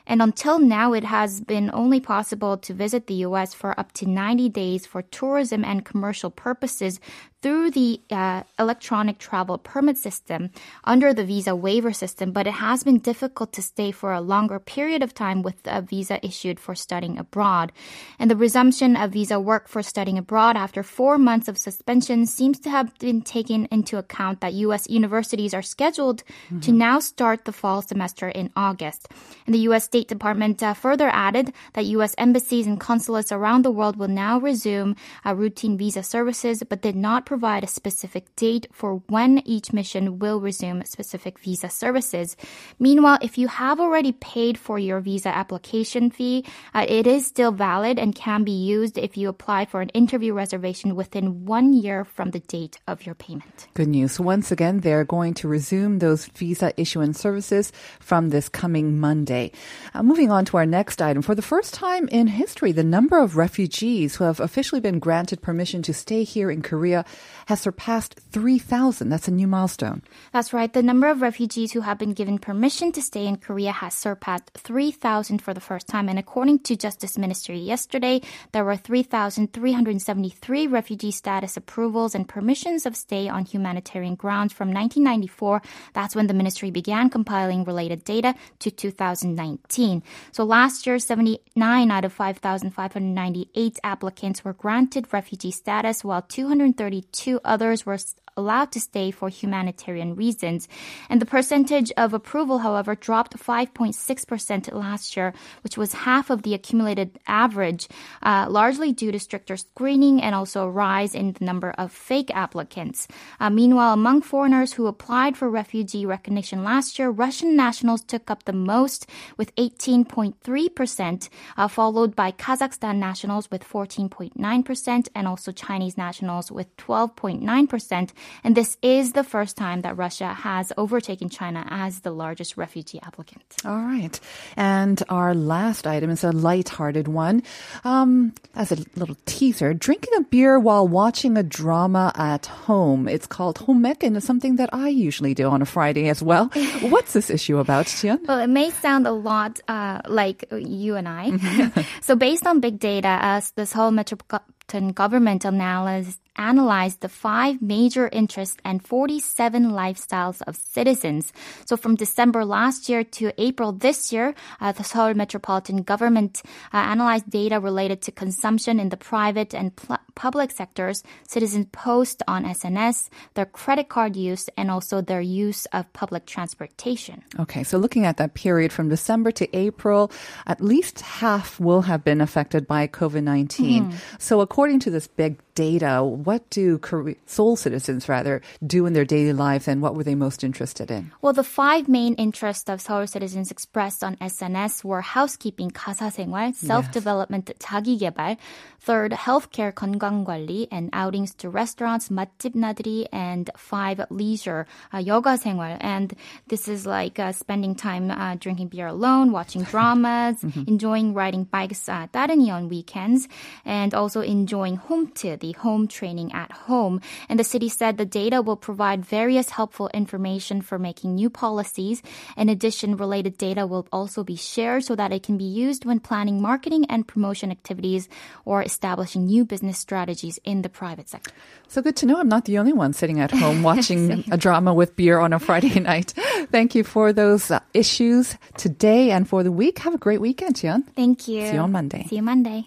And 0.07 0.23
until 0.23 0.59
now, 0.59 0.95
it 0.95 1.05
has 1.05 1.43
been 1.43 1.71
only 1.75 2.01
possible 2.01 2.57
to 2.57 2.73
visit 2.73 3.07
the 3.07 3.15
U.S. 3.29 3.53
for 3.53 3.79
up 3.79 3.93
to 3.93 4.09
90 4.09 4.49
days 4.49 4.87
for 4.87 5.03
tourism 5.03 5.65
and 5.65 5.85
commercial 5.85 6.31
purposes 6.31 6.99
through 7.41 7.71
the 7.71 8.01
uh, 8.11 8.43
electronic 8.59 9.19
travel 9.19 9.59
permit 9.59 9.97
system 9.97 10.51
under 10.85 11.15
the 11.15 11.25
visa 11.25 11.55
waiver 11.55 11.93
system, 11.93 12.33
but 12.33 12.47
it 12.47 12.55
has 12.55 12.83
been 12.83 12.99
difficult 12.99 13.53
to 13.53 13.63
stay 13.63 13.93
for 13.93 14.13
a 14.13 14.21
longer 14.21 14.59
period 14.59 15.03
of 15.03 15.15
time 15.15 15.43
with 15.43 15.55
a 15.65 15.81
visa 15.81 16.25
issued 16.27 16.59
for 16.59 16.75
studying 16.75 17.17
abroad. 17.17 17.71
And 18.19 18.29
the 18.31 18.37
resumption 18.37 18.97
of 18.97 19.13
visa 19.13 19.39
work 19.39 19.69
for 19.69 19.83
studying 19.83 20.19
abroad 20.19 20.57
after 20.57 20.83
four 20.83 21.17
months 21.17 21.47
of 21.47 21.59
suspension 21.59 22.27
seems 22.27 22.59
to 22.61 22.71
have 22.71 22.97
been 22.99 23.23
taken 23.23 23.67
into 23.67 23.99
account 23.99 24.41
that 24.41 24.55
U.S. 24.55 24.89
universities 24.89 25.55
are 25.55 25.63
scheduled 25.63 26.25
to 26.61 26.73
now 26.73 26.99
start 26.99 27.45
the 27.45 27.53
fall 27.53 27.83
semester 27.83 28.29
in 28.29 28.51
August. 28.57 29.09
And 29.47 29.55
the 29.55 29.61
U.S. 29.71 29.85
State 29.85 30.09
Department 30.09 30.63
uh, 30.63 30.75
further 30.75 31.09
added 31.09 31.53
that 31.75 31.85
U.S. 31.87 32.15
embassies 32.19 32.67
and 32.67 32.81
consulates 32.81 33.31
around 33.31 33.65
the 33.65 33.71
world 33.71 33.97
will 33.97 34.09
now 34.09 34.41
resume 34.41 34.97
uh, 35.25 35.35
routine 35.35 35.79
visa 35.79 36.03
services, 36.03 36.63
but 36.69 36.83
did 36.83 36.97
not 36.97 37.28
provide 37.29 37.63
a 37.63 37.67
specific 37.67 38.25
date 38.37 38.67
for 38.73 39.03
when 39.09 39.43
each 39.45 39.71
mission 39.71 40.19
will 40.19 40.41
resume 40.41 40.83
specific 40.87 41.39
visa 41.39 41.69
services. 41.69 42.35
Meanwhile, 42.79 43.19
if 43.21 43.37
you 43.37 43.49
have 43.49 43.79
already 43.79 44.13
paid 44.13 44.57
for 44.57 44.79
your 44.79 45.01
visa 45.01 45.29
application 45.29 46.11
fee, 46.11 46.47
uh, 46.75 46.87
it 46.89 47.07
is 47.07 47.27
still 47.27 47.53
valid 47.53 47.99
and 47.99 48.15
can 48.15 48.45
be 48.45 48.59
used 48.77 48.97
if 48.97 49.19
you 49.19 49.29
apply 49.29 49.67
for 49.67 49.83
an 49.83 49.91
interview 49.91 50.33
reservation 50.33 50.97
within 50.97 51.45
one 51.45 51.75
year 51.75 52.03
from 52.03 52.31
the 52.31 52.41
date 52.41 52.81
of 52.87 53.05
your 53.05 53.15
payment. 53.15 53.69
Good 53.75 53.89
news. 53.89 54.19
Once 54.19 54.51
again, 54.51 54.81
they're 54.81 55.05
going 55.05 55.35
to 55.35 55.49
resume 55.49 55.99
those 55.99 56.25
visa 56.27 56.73
issuance 56.81 57.21
services 57.21 57.73
from 58.01 58.31
this 58.31 58.49
coming 58.49 58.99
Monday. 58.99 59.53
Uh, 59.93 60.03
moving 60.03 60.31
on 60.31 60.47
to 60.47 60.57
our 60.57 60.65
next 60.65 61.03
item. 61.03 61.21
For 61.21 61.35
the 61.35 61.43
first 61.43 61.75
time 61.75 62.09
in 62.09 62.27
history, 62.27 62.73
the 62.73 62.83
number 62.97 63.19
of 63.19 63.37
refugees 63.37 64.17
who 64.17 64.25
have 64.25 64.41
officially 64.41 64.81
been 64.81 64.99
granted 64.99 65.43
permission 65.43 65.83
to 65.83 65.93
stay 65.93 66.25
here 66.25 66.51
in 66.51 66.63
Korea 66.63 67.05
has 67.47 67.61
surpassed 67.61 68.21
3,000. 68.33 69.09
That's 69.09 69.29
a 69.29 69.31
new 69.31 69.47
milestone. 69.47 70.03
That's 70.33 70.53
right. 70.53 70.73
The 70.73 70.83
number 70.83 71.09
of 71.09 71.23
refugees 71.23 71.73
who 71.73 71.81
have 71.81 71.99
been 71.99 72.13
given 72.13 72.39
permission 72.39 72.93
to 72.93 73.03
stay 73.03 73.27
in 73.27 73.37
Korea 73.37 73.73
has 73.73 73.95
surpassed 73.95 74.51
3,000 74.55 75.41
for 75.41 75.55
the 75.55 75.61
first 75.61 75.87
time. 75.87 76.09
And 76.09 76.19
according 76.19 76.61
to 76.61 76.77
Justice 76.77 77.17
Ministry 77.19 77.59
yesterday, 77.59 78.21
there 78.53 78.65
were 78.65 78.77
3,373 78.77 80.67
refugee 80.67 81.11
status 81.11 81.57
approvals 81.57 82.15
and 82.15 82.29
permissions 82.29 82.87
of 82.87 82.97
stay 82.97 83.29
on 83.29 83.45
humanitarian 83.45 84.15
grounds 84.15 84.53
from 84.53 84.69
1994. 84.69 85.63
That's 85.95 86.15
when 86.15 86.27
the 86.27 86.35
ministry 86.35 86.71
began 86.71 87.11
compiling 87.11 87.65
related 87.65 88.05
data 88.05 88.35
to 88.61 88.71
2019. 88.71 90.03
So 90.33 90.45
last 90.45 90.87
year, 90.87 90.99
79 90.99 91.91
out 91.91 92.05
of 92.05 92.13
5,598 92.13 93.79
applicants 93.83 94.45
were 94.45 94.53
granted 94.53 95.13
refugee 95.13 95.51
status, 95.51 96.05
while 96.05 96.23
232 96.23 97.08
others 97.45 97.85
were 97.87 97.99
allowed 98.39 98.73
to 98.73 98.81
stay 98.81 99.11
for 99.11 99.29
humanitarian 99.29 100.15
reasons. 100.15 100.69
And 101.11 101.21
the 101.21 101.27
percentage 101.27 101.91
of 101.97 102.15
approval, 102.15 102.59
however, 102.59 102.95
dropped 102.95 103.37
5.6% 103.37 104.73
last 104.73 105.17
year, 105.17 105.35
which 105.63 105.77
was 105.77 105.93
half 105.93 106.31
of 106.31 106.43
the 106.43 106.55
accumulated 106.55 107.19
average, 107.27 107.89
uh, 108.23 108.47
largely 108.49 108.93
due 108.93 109.13
to 109.13 109.19
stricter 109.19 109.57
screening 109.57 110.23
and 110.23 110.35
also 110.35 110.65
a 110.65 110.71
rise 110.71 111.15
in 111.15 111.33
the 111.33 111.45
number 111.45 111.71
of 111.73 111.93
fake 111.93 112.31
applicants. 112.35 113.09
Uh, 113.41 113.51
meanwhile, 113.51 113.93
among 113.93 114.23
foreigners 114.23 114.75
who 114.75 114.87
applied 114.87 115.37
for 115.37 115.51
refugee 115.51 116.07
recognition 116.07 116.63
last 116.63 116.99
year, 116.99 117.11
Russian 117.11 117.57
nationals 117.57 118.03
took 118.03 118.31
up 118.31 118.45
the 118.45 118.53
most 118.53 119.07
with 119.37 119.55
18.3%, 119.57 121.29
uh, 121.57 121.69
followed 121.69 122.15
by 122.15 122.31
Kazakhstan 122.33 122.97
nationals 122.97 123.51
with 123.51 123.65
14.9% 123.69 125.09
and 125.15 125.29
also 125.29 125.51
Chinese 125.53 125.97
nationals 125.99 126.53
with 126.53 126.75
12.9%. 126.77 128.11
And 128.45 128.57
this 128.57 128.77
is 128.83 129.13
the 129.13 129.25
first 129.25 129.57
time 129.57 129.83
that 129.83 129.97
Russia 129.97 130.29
has 130.33 130.73
overtaken 130.77 131.29
China 131.29 131.67
as 131.71 132.01
the 132.01 132.11
largest 132.11 132.57
refugee 132.57 133.01
applicant. 133.03 133.45
All 133.65 133.81
right. 133.81 134.19
And 134.57 135.03
our 135.09 135.35
last 135.35 135.87
item 135.87 136.11
is 136.11 136.25
a 136.25 136.33
light-hearted 136.33 137.09
one. 137.09 137.43
Um, 137.85 138.33
as 138.55 138.73
a 138.73 138.77
little 138.97 139.17
teaser, 139.27 139.75
drinking 139.75 140.15
a 140.17 140.23
beer 140.23 140.59
while 140.59 140.87
watching 140.87 141.37
a 141.37 141.43
drama 141.43 142.13
at 142.15 142.47
home. 142.47 143.09
It's 143.09 143.27
called 143.27 143.59
homek 143.59 144.03
and 144.03 144.17
it's 144.17 144.27
something 144.27 144.57
that 144.57 144.71
I 144.73 144.89
usually 144.89 145.35
do 145.35 145.49
on 145.49 145.63
a 145.63 145.67
Friday 145.67 146.09
as 146.09 146.23
well. 146.23 146.47
What's 146.83 147.13
this 147.13 147.31
issue 147.31 147.59
about, 147.59 147.87
Tian? 147.87 148.21
Well, 148.27 148.41
it 148.41 148.49
may 148.49 148.71
sound 148.71 149.07
a 149.07 149.13
lot 149.13 149.61
uh, 149.69 150.01
like 150.09 150.45
you 150.53 150.97
and 150.97 151.09
I. 151.09 151.85
so, 152.01 152.17
based 152.17 152.47
on 152.47 152.61
big 152.61 152.79
data, 152.79 153.19
as 153.21 153.51
this 153.53 153.73
whole 153.73 153.91
metropolitan 153.91 154.93
government 154.93 155.45
analysis 155.45 156.19
analyzed 156.39 157.01
the 157.01 157.09
five 157.09 157.61
major 157.61 158.09
interests 158.13 158.57
and 158.65 158.85
47 158.85 159.71
lifestyles 159.73 160.41
of 160.47 160.57
citizens. 160.57 161.33
So 161.67 161.77
from 161.77 161.97
December 161.97 162.45
last 162.45 162.89
year 162.89 163.05
to 163.05 163.33
April 163.37 163.73
this 163.73 164.13
year, 164.13 164.35
uh, 164.61 164.73
the 164.73 164.85
Seoul 164.85 165.15
metropolitan 165.15 165.83
government 165.83 166.43
uh, 166.73 166.79
analyzed 166.79 167.29
data 167.29 167.61
related 167.61 168.01
to 168.03 168.13
consumption 168.13 168.81
in 168.81 168.89
the 168.89 168.97
private 168.97 169.55
and 169.55 169.75
pl- 169.75 169.99
public 170.15 170.51
sectors, 170.51 171.03
citizens 171.27 171.67
post 171.73 172.23
on 172.27 172.45
SNS, 172.45 173.09
their 173.35 173.47
credit 173.47 173.89
card 173.89 174.17
use, 174.17 174.49
and 174.57 174.71
also 174.71 175.01
their 175.01 175.21
use 175.21 175.67
of 175.67 175.93
public 175.93 176.27
transportation. 176.27 177.23
Okay, 177.39 177.63
so 177.63 177.79
looking 177.79 178.05
at 178.07 178.17
that 178.17 178.35
period 178.35 178.73
from 178.73 178.89
December 178.89 179.31
to 179.33 179.47
April, 179.57 180.11
at 180.47 180.61
least 180.61 181.01
half 181.01 181.61
will 181.61 181.83
have 181.83 182.05
been 182.05 182.21
affected 182.21 182.67
by 182.67 182.87
COVID 182.87 183.23
19. 183.23 183.91
Mm. 183.91 183.95
So 184.19 184.41
according 184.41 184.81
to 184.81 184.91
this 184.91 185.07
big 185.07 185.39
data, 185.55 186.05
what 186.28 186.50
do 186.50 186.80
Seoul 187.26 187.56
citizens 187.56 188.10
rather 188.10 188.42
do 188.66 188.86
in 188.86 188.94
their 188.94 189.06
daily 189.06 189.34
lives 189.34 189.68
and 189.68 189.82
what 189.82 189.96
were 189.96 190.04
they 190.04 190.16
most 190.16 190.44
interested 190.44 190.90
in? 190.90 191.12
Well, 191.22 191.34
the 191.34 191.44
five 191.44 191.88
main 191.88 192.16
interests 192.16 192.70
of 192.70 192.82
Seoul 192.82 193.08
citizens 193.08 193.52
expressed 193.52 194.04
on 194.04 194.16
SNS 194.18 194.84
were 194.84 195.02
housekeeping, 195.02 195.72
가사생활, 195.72 196.56
self-development, 196.56 197.50
yes. 197.50 197.58
자기개발, 197.60 198.38
third, 198.80 199.12
healthcare, 199.14 199.72
건강관리, 199.72 200.68
and 200.72 200.90
outings 200.94 201.34
to 201.36 201.50
restaurants, 201.50 202.10
맛집 202.10 202.56
나들이, 202.56 203.08
and 203.12 203.50
five, 203.56 204.02
leisure, 204.10 204.66
uh, 204.94 204.98
yoga 204.98 205.38
생활. 205.38 205.78
And 205.80 206.14
this 206.48 206.68
is 206.68 206.86
like 206.86 207.20
uh, 207.20 207.32
spending 207.32 207.76
time 207.76 208.12
uh, 208.12 208.36
drinking 208.36 208.68
beer 208.68 208.88
alone, 208.88 209.32
watching 209.32 209.64
dramas, 209.64 210.42
mm-hmm. 210.42 210.64
enjoying 210.68 211.14
riding 211.14 211.46
bikes, 211.46 211.88
uh, 211.88 212.08
따릉이 212.08 212.52
on 212.52 212.70
weekends, 212.70 213.28
and 213.66 213.94
also 213.94 214.22
enjoying 214.22 214.76
home 214.76 215.12
the 215.14 215.38
the 215.38 215.52
home 215.54 215.88
training 215.88 216.17
at 216.33 216.51
home. 216.67 217.01
And 217.29 217.39
the 217.39 217.45
city 217.45 217.69
said 217.69 217.97
the 217.97 218.05
data 218.05 218.43
will 218.43 218.57
provide 218.57 219.05
various 219.05 219.51
helpful 219.51 219.89
information 219.95 220.61
for 220.61 220.79
making 220.79 221.15
new 221.15 221.31
policies. 221.31 222.03
In 222.37 222.49
addition, 222.49 222.97
related 222.97 223.39
data 223.39 223.67
will 223.67 223.87
also 223.93 224.25
be 224.25 224.37
shared 224.37 224.85
so 224.85 224.97
that 224.97 225.13
it 225.13 225.23
can 225.23 225.39
be 225.39 225.45
used 225.45 225.85
when 225.85 226.01
planning 226.01 226.43
marketing 226.43 226.85
and 226.89 227.07
promotion 227.07 227.51
activities 227.51 228.09
or 228.45 228.63
establishing 228.63 229.27
new 229.27 229.45
business 229.45 229.79
strategies 229.79 230.39
in 230.45 230.63
the 230.63 230.69
private 230.69 231.09
sector. 231.09 231.33
So 231.69 231.83
good 231.83 231.97
to 231.97 232.07
know 232.07 232.19
I'm 232.19 232.29
not 232.29 232.45
the 232.45 232.59
only 232.59 232.73
one 232.73 232.93
sitting 232.93 233.21
at 233.21 233.31
home 233.31 233.63
watching 233.71 234.25
a 234.31 234.37
drama 234.37 234.75
with 234.75 234.97
beer 234.97 235.19
on 235.19 235.33
a 235.33 235.39
Friday 235.39 235.81
night. 235.93 236.15
Thank 236.51 236.75
you 236.75 236.85
for 236.85 237.13
those 237.13 237.51
uh, 237.51 237.61
issues 237.75 238.37
today 238.57 239.11
and 239.11 239.29
for 239.29 239.43
the 239.43 239.53
week. 239.53 239.79
Have 239.81 239.95
a 239.95 239.99
great 239.99 240.21
weekend, 240.21 240.57
Tian. 240.57 240.83
Thank 240.83 241.29
you. 241.29 241.47
See 241.47 241.55
you 241.55 241.61
on 241.61 241.73
Monday. 241.73 242.07
See 242.09 242.17
you 242.17 242.23
Monday. 242.23 242.67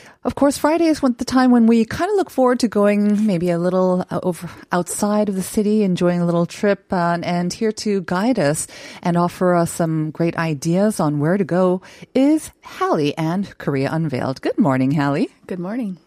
of 0.23 0.35
course, 0.35 0.55
Friday 0.55 0.85
is 0.85 0.99
the 0.99 1.25
time 1.25 1.49
when 1.49 1.65
we 1.65 1.83
kind 1.83 2.11
of 2.11 2.15
look 2.15 2.29
forward 2.29 2.59
to 2.59 2.67
going 2.67 3.25
maybe 3.25 3.49
a 3.49 3.57
little 3.57 4.05
uh, 4.11 4.19
over 4.21 4.49
outside 4.71 5.29
of 5.29 5.35
the 5.35 5.41
city, 5.41 5.81
enjoying 5.81 6.21
a 6.21 6.25
little 6.25 6.45
trip, 6.45 6.85
uh, 6.93 7.17
and 7.23 7.51
here 7.51 7.71
to 7.71 8.01
guide 8.01 8.37
us 8.37 8.67
and 9.01 9.17
offer 9.17 9.55
us 9.55 9.71
some 9.71 10.11
great 10.11 10.37
ideas 10.37 10.99
on 10.99 11.19
where 11.19 11.37
to 11.37 11.43
go 11.43 11.81
is 12.13 12.51
Hallie 12.63 13.17
and 13.17 13.57
Korea 13.57 13.89
Unveiled. 13.91 14.41
Good 14.41 14.59
morning, 14.59 14.91
Hallie. 14.91 15.29
Good 15.47 15.59
morning. 15.59 15.97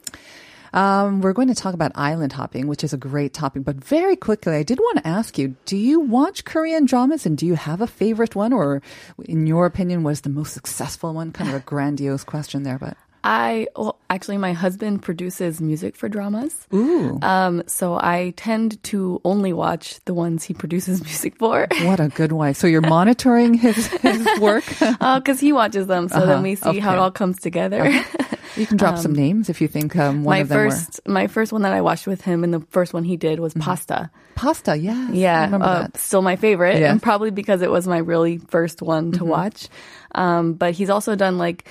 Um, 0.73 1.21
we're 1.21 1.33
going 1.33 1.49
to 1.49 1.55
talk 1.55 1.75
about 1.75 1.93
island 1.95 2.33
hopping, 2.33 2.67
which 2.67 2.83
is 2.83 2.93
a 2.93 2.97
great 2.97 3.33
topic. 3.33 3.65
But 3.65 3.77
very 3.77 4.17
quickly, 4.17 4.55
I 4.55 4.65
did 4.65 4.79
want 4.79 4.99
to 4.99 5.07
ask 5.07 5.39
you: 5.39 5.57
Do 5.67 5.77
you 5.77 6.01
watch 6.01 6.45
Korean 6.45 6.85
dramas, 6.85 7.27
and 7.27 7.39
do 7.39 7.47
you 7.47 7.55
have 7.55 7.81
a 7.81 7.87
favorite 7.87 8.37
one, 8.37 8.53
or, 8.53 8.81
in 9.25 9.47
your 9.47 9.67
opinion, 9.67 10.03
was 10.05 10.23
the 10.23 10.31
most 10.31 10.53
successful 10.53 11.15
one? 11.15 11.33
Kind 11.33 11.51
of 11.51 11.57
a 11.57 11.61
grandiose 11.61 12.25
question 12.25 12.65
there, 12.65 12.79
but 12.79 12.97
I 13.25 13.69
well, 13.75 13.99
actually 14.11 14.37
my 14.37 14.53
husband 14.53 15.03
produces 15.03 15.59
music 15.59 15.97
for 15.97 16.11
dramas. 16.11 16.69
Ooh. 16.75 17.19
Um, 17.23 17.63
so 17.67 17.95
I 17.95 18.35
tend 18.37 18.81
to 18.85 19.21
only 19.25 19.55
watch 19.55 19.99
the 20.05 20.13
ones 20.13 20.45
he 20.45 20.53
produces 20.63 21.03
music 21.03 21.37
for. 21.39 21.67
What 21.83 22.01
a 22.01 22.09
good 22.09 22.33
wife! 22.33 22.57
So 22.59 22.67
you're 22.67 22.83
monitoring 22.83 23.55
his 23.55 23.87
his 23.87 24.29
work 24.41 24.67
because 24.69 24.99
uh, 25.01 25.35
he 25.41 25.53
watches 25.53 25.87
them. 25.87 26.09
So 26.09 26.17
uh-huh. 26.17 26.27
then 26.27 26.43
we 26.43 26.55
see 26.55 26.69
okay. 26.69 26.79
how 26.81 26.93
it 26.93 26.99
all 26.99 27.11
comes 27.11 27.41
together. 27.41 27.87
Uh-huh. 27.87 28.37
You 28.57 28.67
can 28.67 28.77
drop 28.77 28.95
um, 28.97 29.01
some 29.01 29.15
names 29.15 29.49
if 29.49 29.59
you 29.63 29.69
think 29.69 29.97
um, 29.97 30.23
one 30.23 30.35
my 30.35 30.39
of 30.41 30.49
them 30.49 30.71
first, 30.71 31.01
were. 31.07 31.13
My 31.13 31.27
first 31.27 31.51
one 31.51 31.63
that 31.63 31.73
I 31.73 31.81
watched 31.81 32.07
with 32.07 32.21
him, 32.21 32.45
and 32.45 32.53
the 32.53 32.61
first 32.71 32.93
one 32.93 33.05
he 33.05 33.17
did 33.17 33.41
was 33.41 33.55
mm-hmm. 33.55 33.63
Pasta. 33.63 34.11
Pasta, 34.35 34.77
yeah, 34.77 35.11
yeah, 35.13 35.57
uh, 35.57 35.89
still 35.95 36.21
my 36.21 36.37
favorite, 36.37 36.79
yes. 36.79 36.91
and 36.91 37.03
probably 37.03 37.31
because 37.31 37.63
it 37.63 37.71
was 37.71 37.89
my 37.89 37.99
really 37.99 38.37
first 38.37 38.83
one 38.83 39.13
to 39.13 39.21
mm-hmm. 39.21 39.29
watch. 39.29 39.69
Um, 40.15 40.53
but 40.53 40.75
he's 40.75 40.91
also 40.91 41.17
done 41.17 41.39
like 41.39 41.67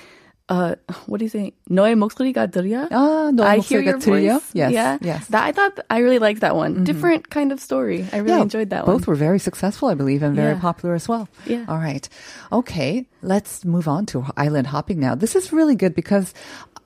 uh, 0.49 0.75
what 1.05 1.19
do 1.19 1.25
you 1.25 1.29
say? 1.29 1.53
너의 1.69 1.95
목소리가 1.95 2.47
들려? 2.47 2.87
Ah, 2.91 3.29
너의 3.31 3.45
I 3.45 3.57
hear 3.59 3.81
your 3.81 3.99
들려? 3.99 4.39
voice. 4.39 4.49
Yes, 4.53 4.71
yeah, 4.71 4.97
yes. 5.01 5.27
That 5.27 5.43
I 5.43 5.51
thought 5.51 5.79
I 5.89 5.99
really 5.99 6.17
liked 6.17 6.41
that 6.41 6.55
one. 6.55 6.73
Mm-hmm. 6.73 6.83
Different 6.85 7.29
kind 7.29 7.51
of 7.51 7.59
story. 7.59 8.07
I 8.11 8.17
really 8.17 8.37
yeah, 8.37 8.41
enjoyed 8.41 8.71
that 8.71 8.81
both 8.81 8.87
one. 8.87 8.97
Both 8.97 9.07
were 9.07 9.15
very 9.15 9.37
successful, 9.37 9.89
I 9.89 9.93
believe, 9.93 10.23
and 10.23 10.35
very 10.35 10.53
yeah. 10.53 10.59
popular 10.59 10.95
as 10.95 11.07
well. 11.07 11.29
Yeah. 11.45 11.65
All 11.69 11.77
right. 11.77 12.09
Okay, 12.51 13.05
let's 13.21 13.63
move 13.63 13.87
on 13.87 14.07
to 14.07 14.25
island 14.37 14.67
hopping 14.67 14.99
now. 14.99 15.13
This 15.13 15.35
is 15.35 15.53
really 15.53 15.75
good 15.75 15.93
because 15.93 16.33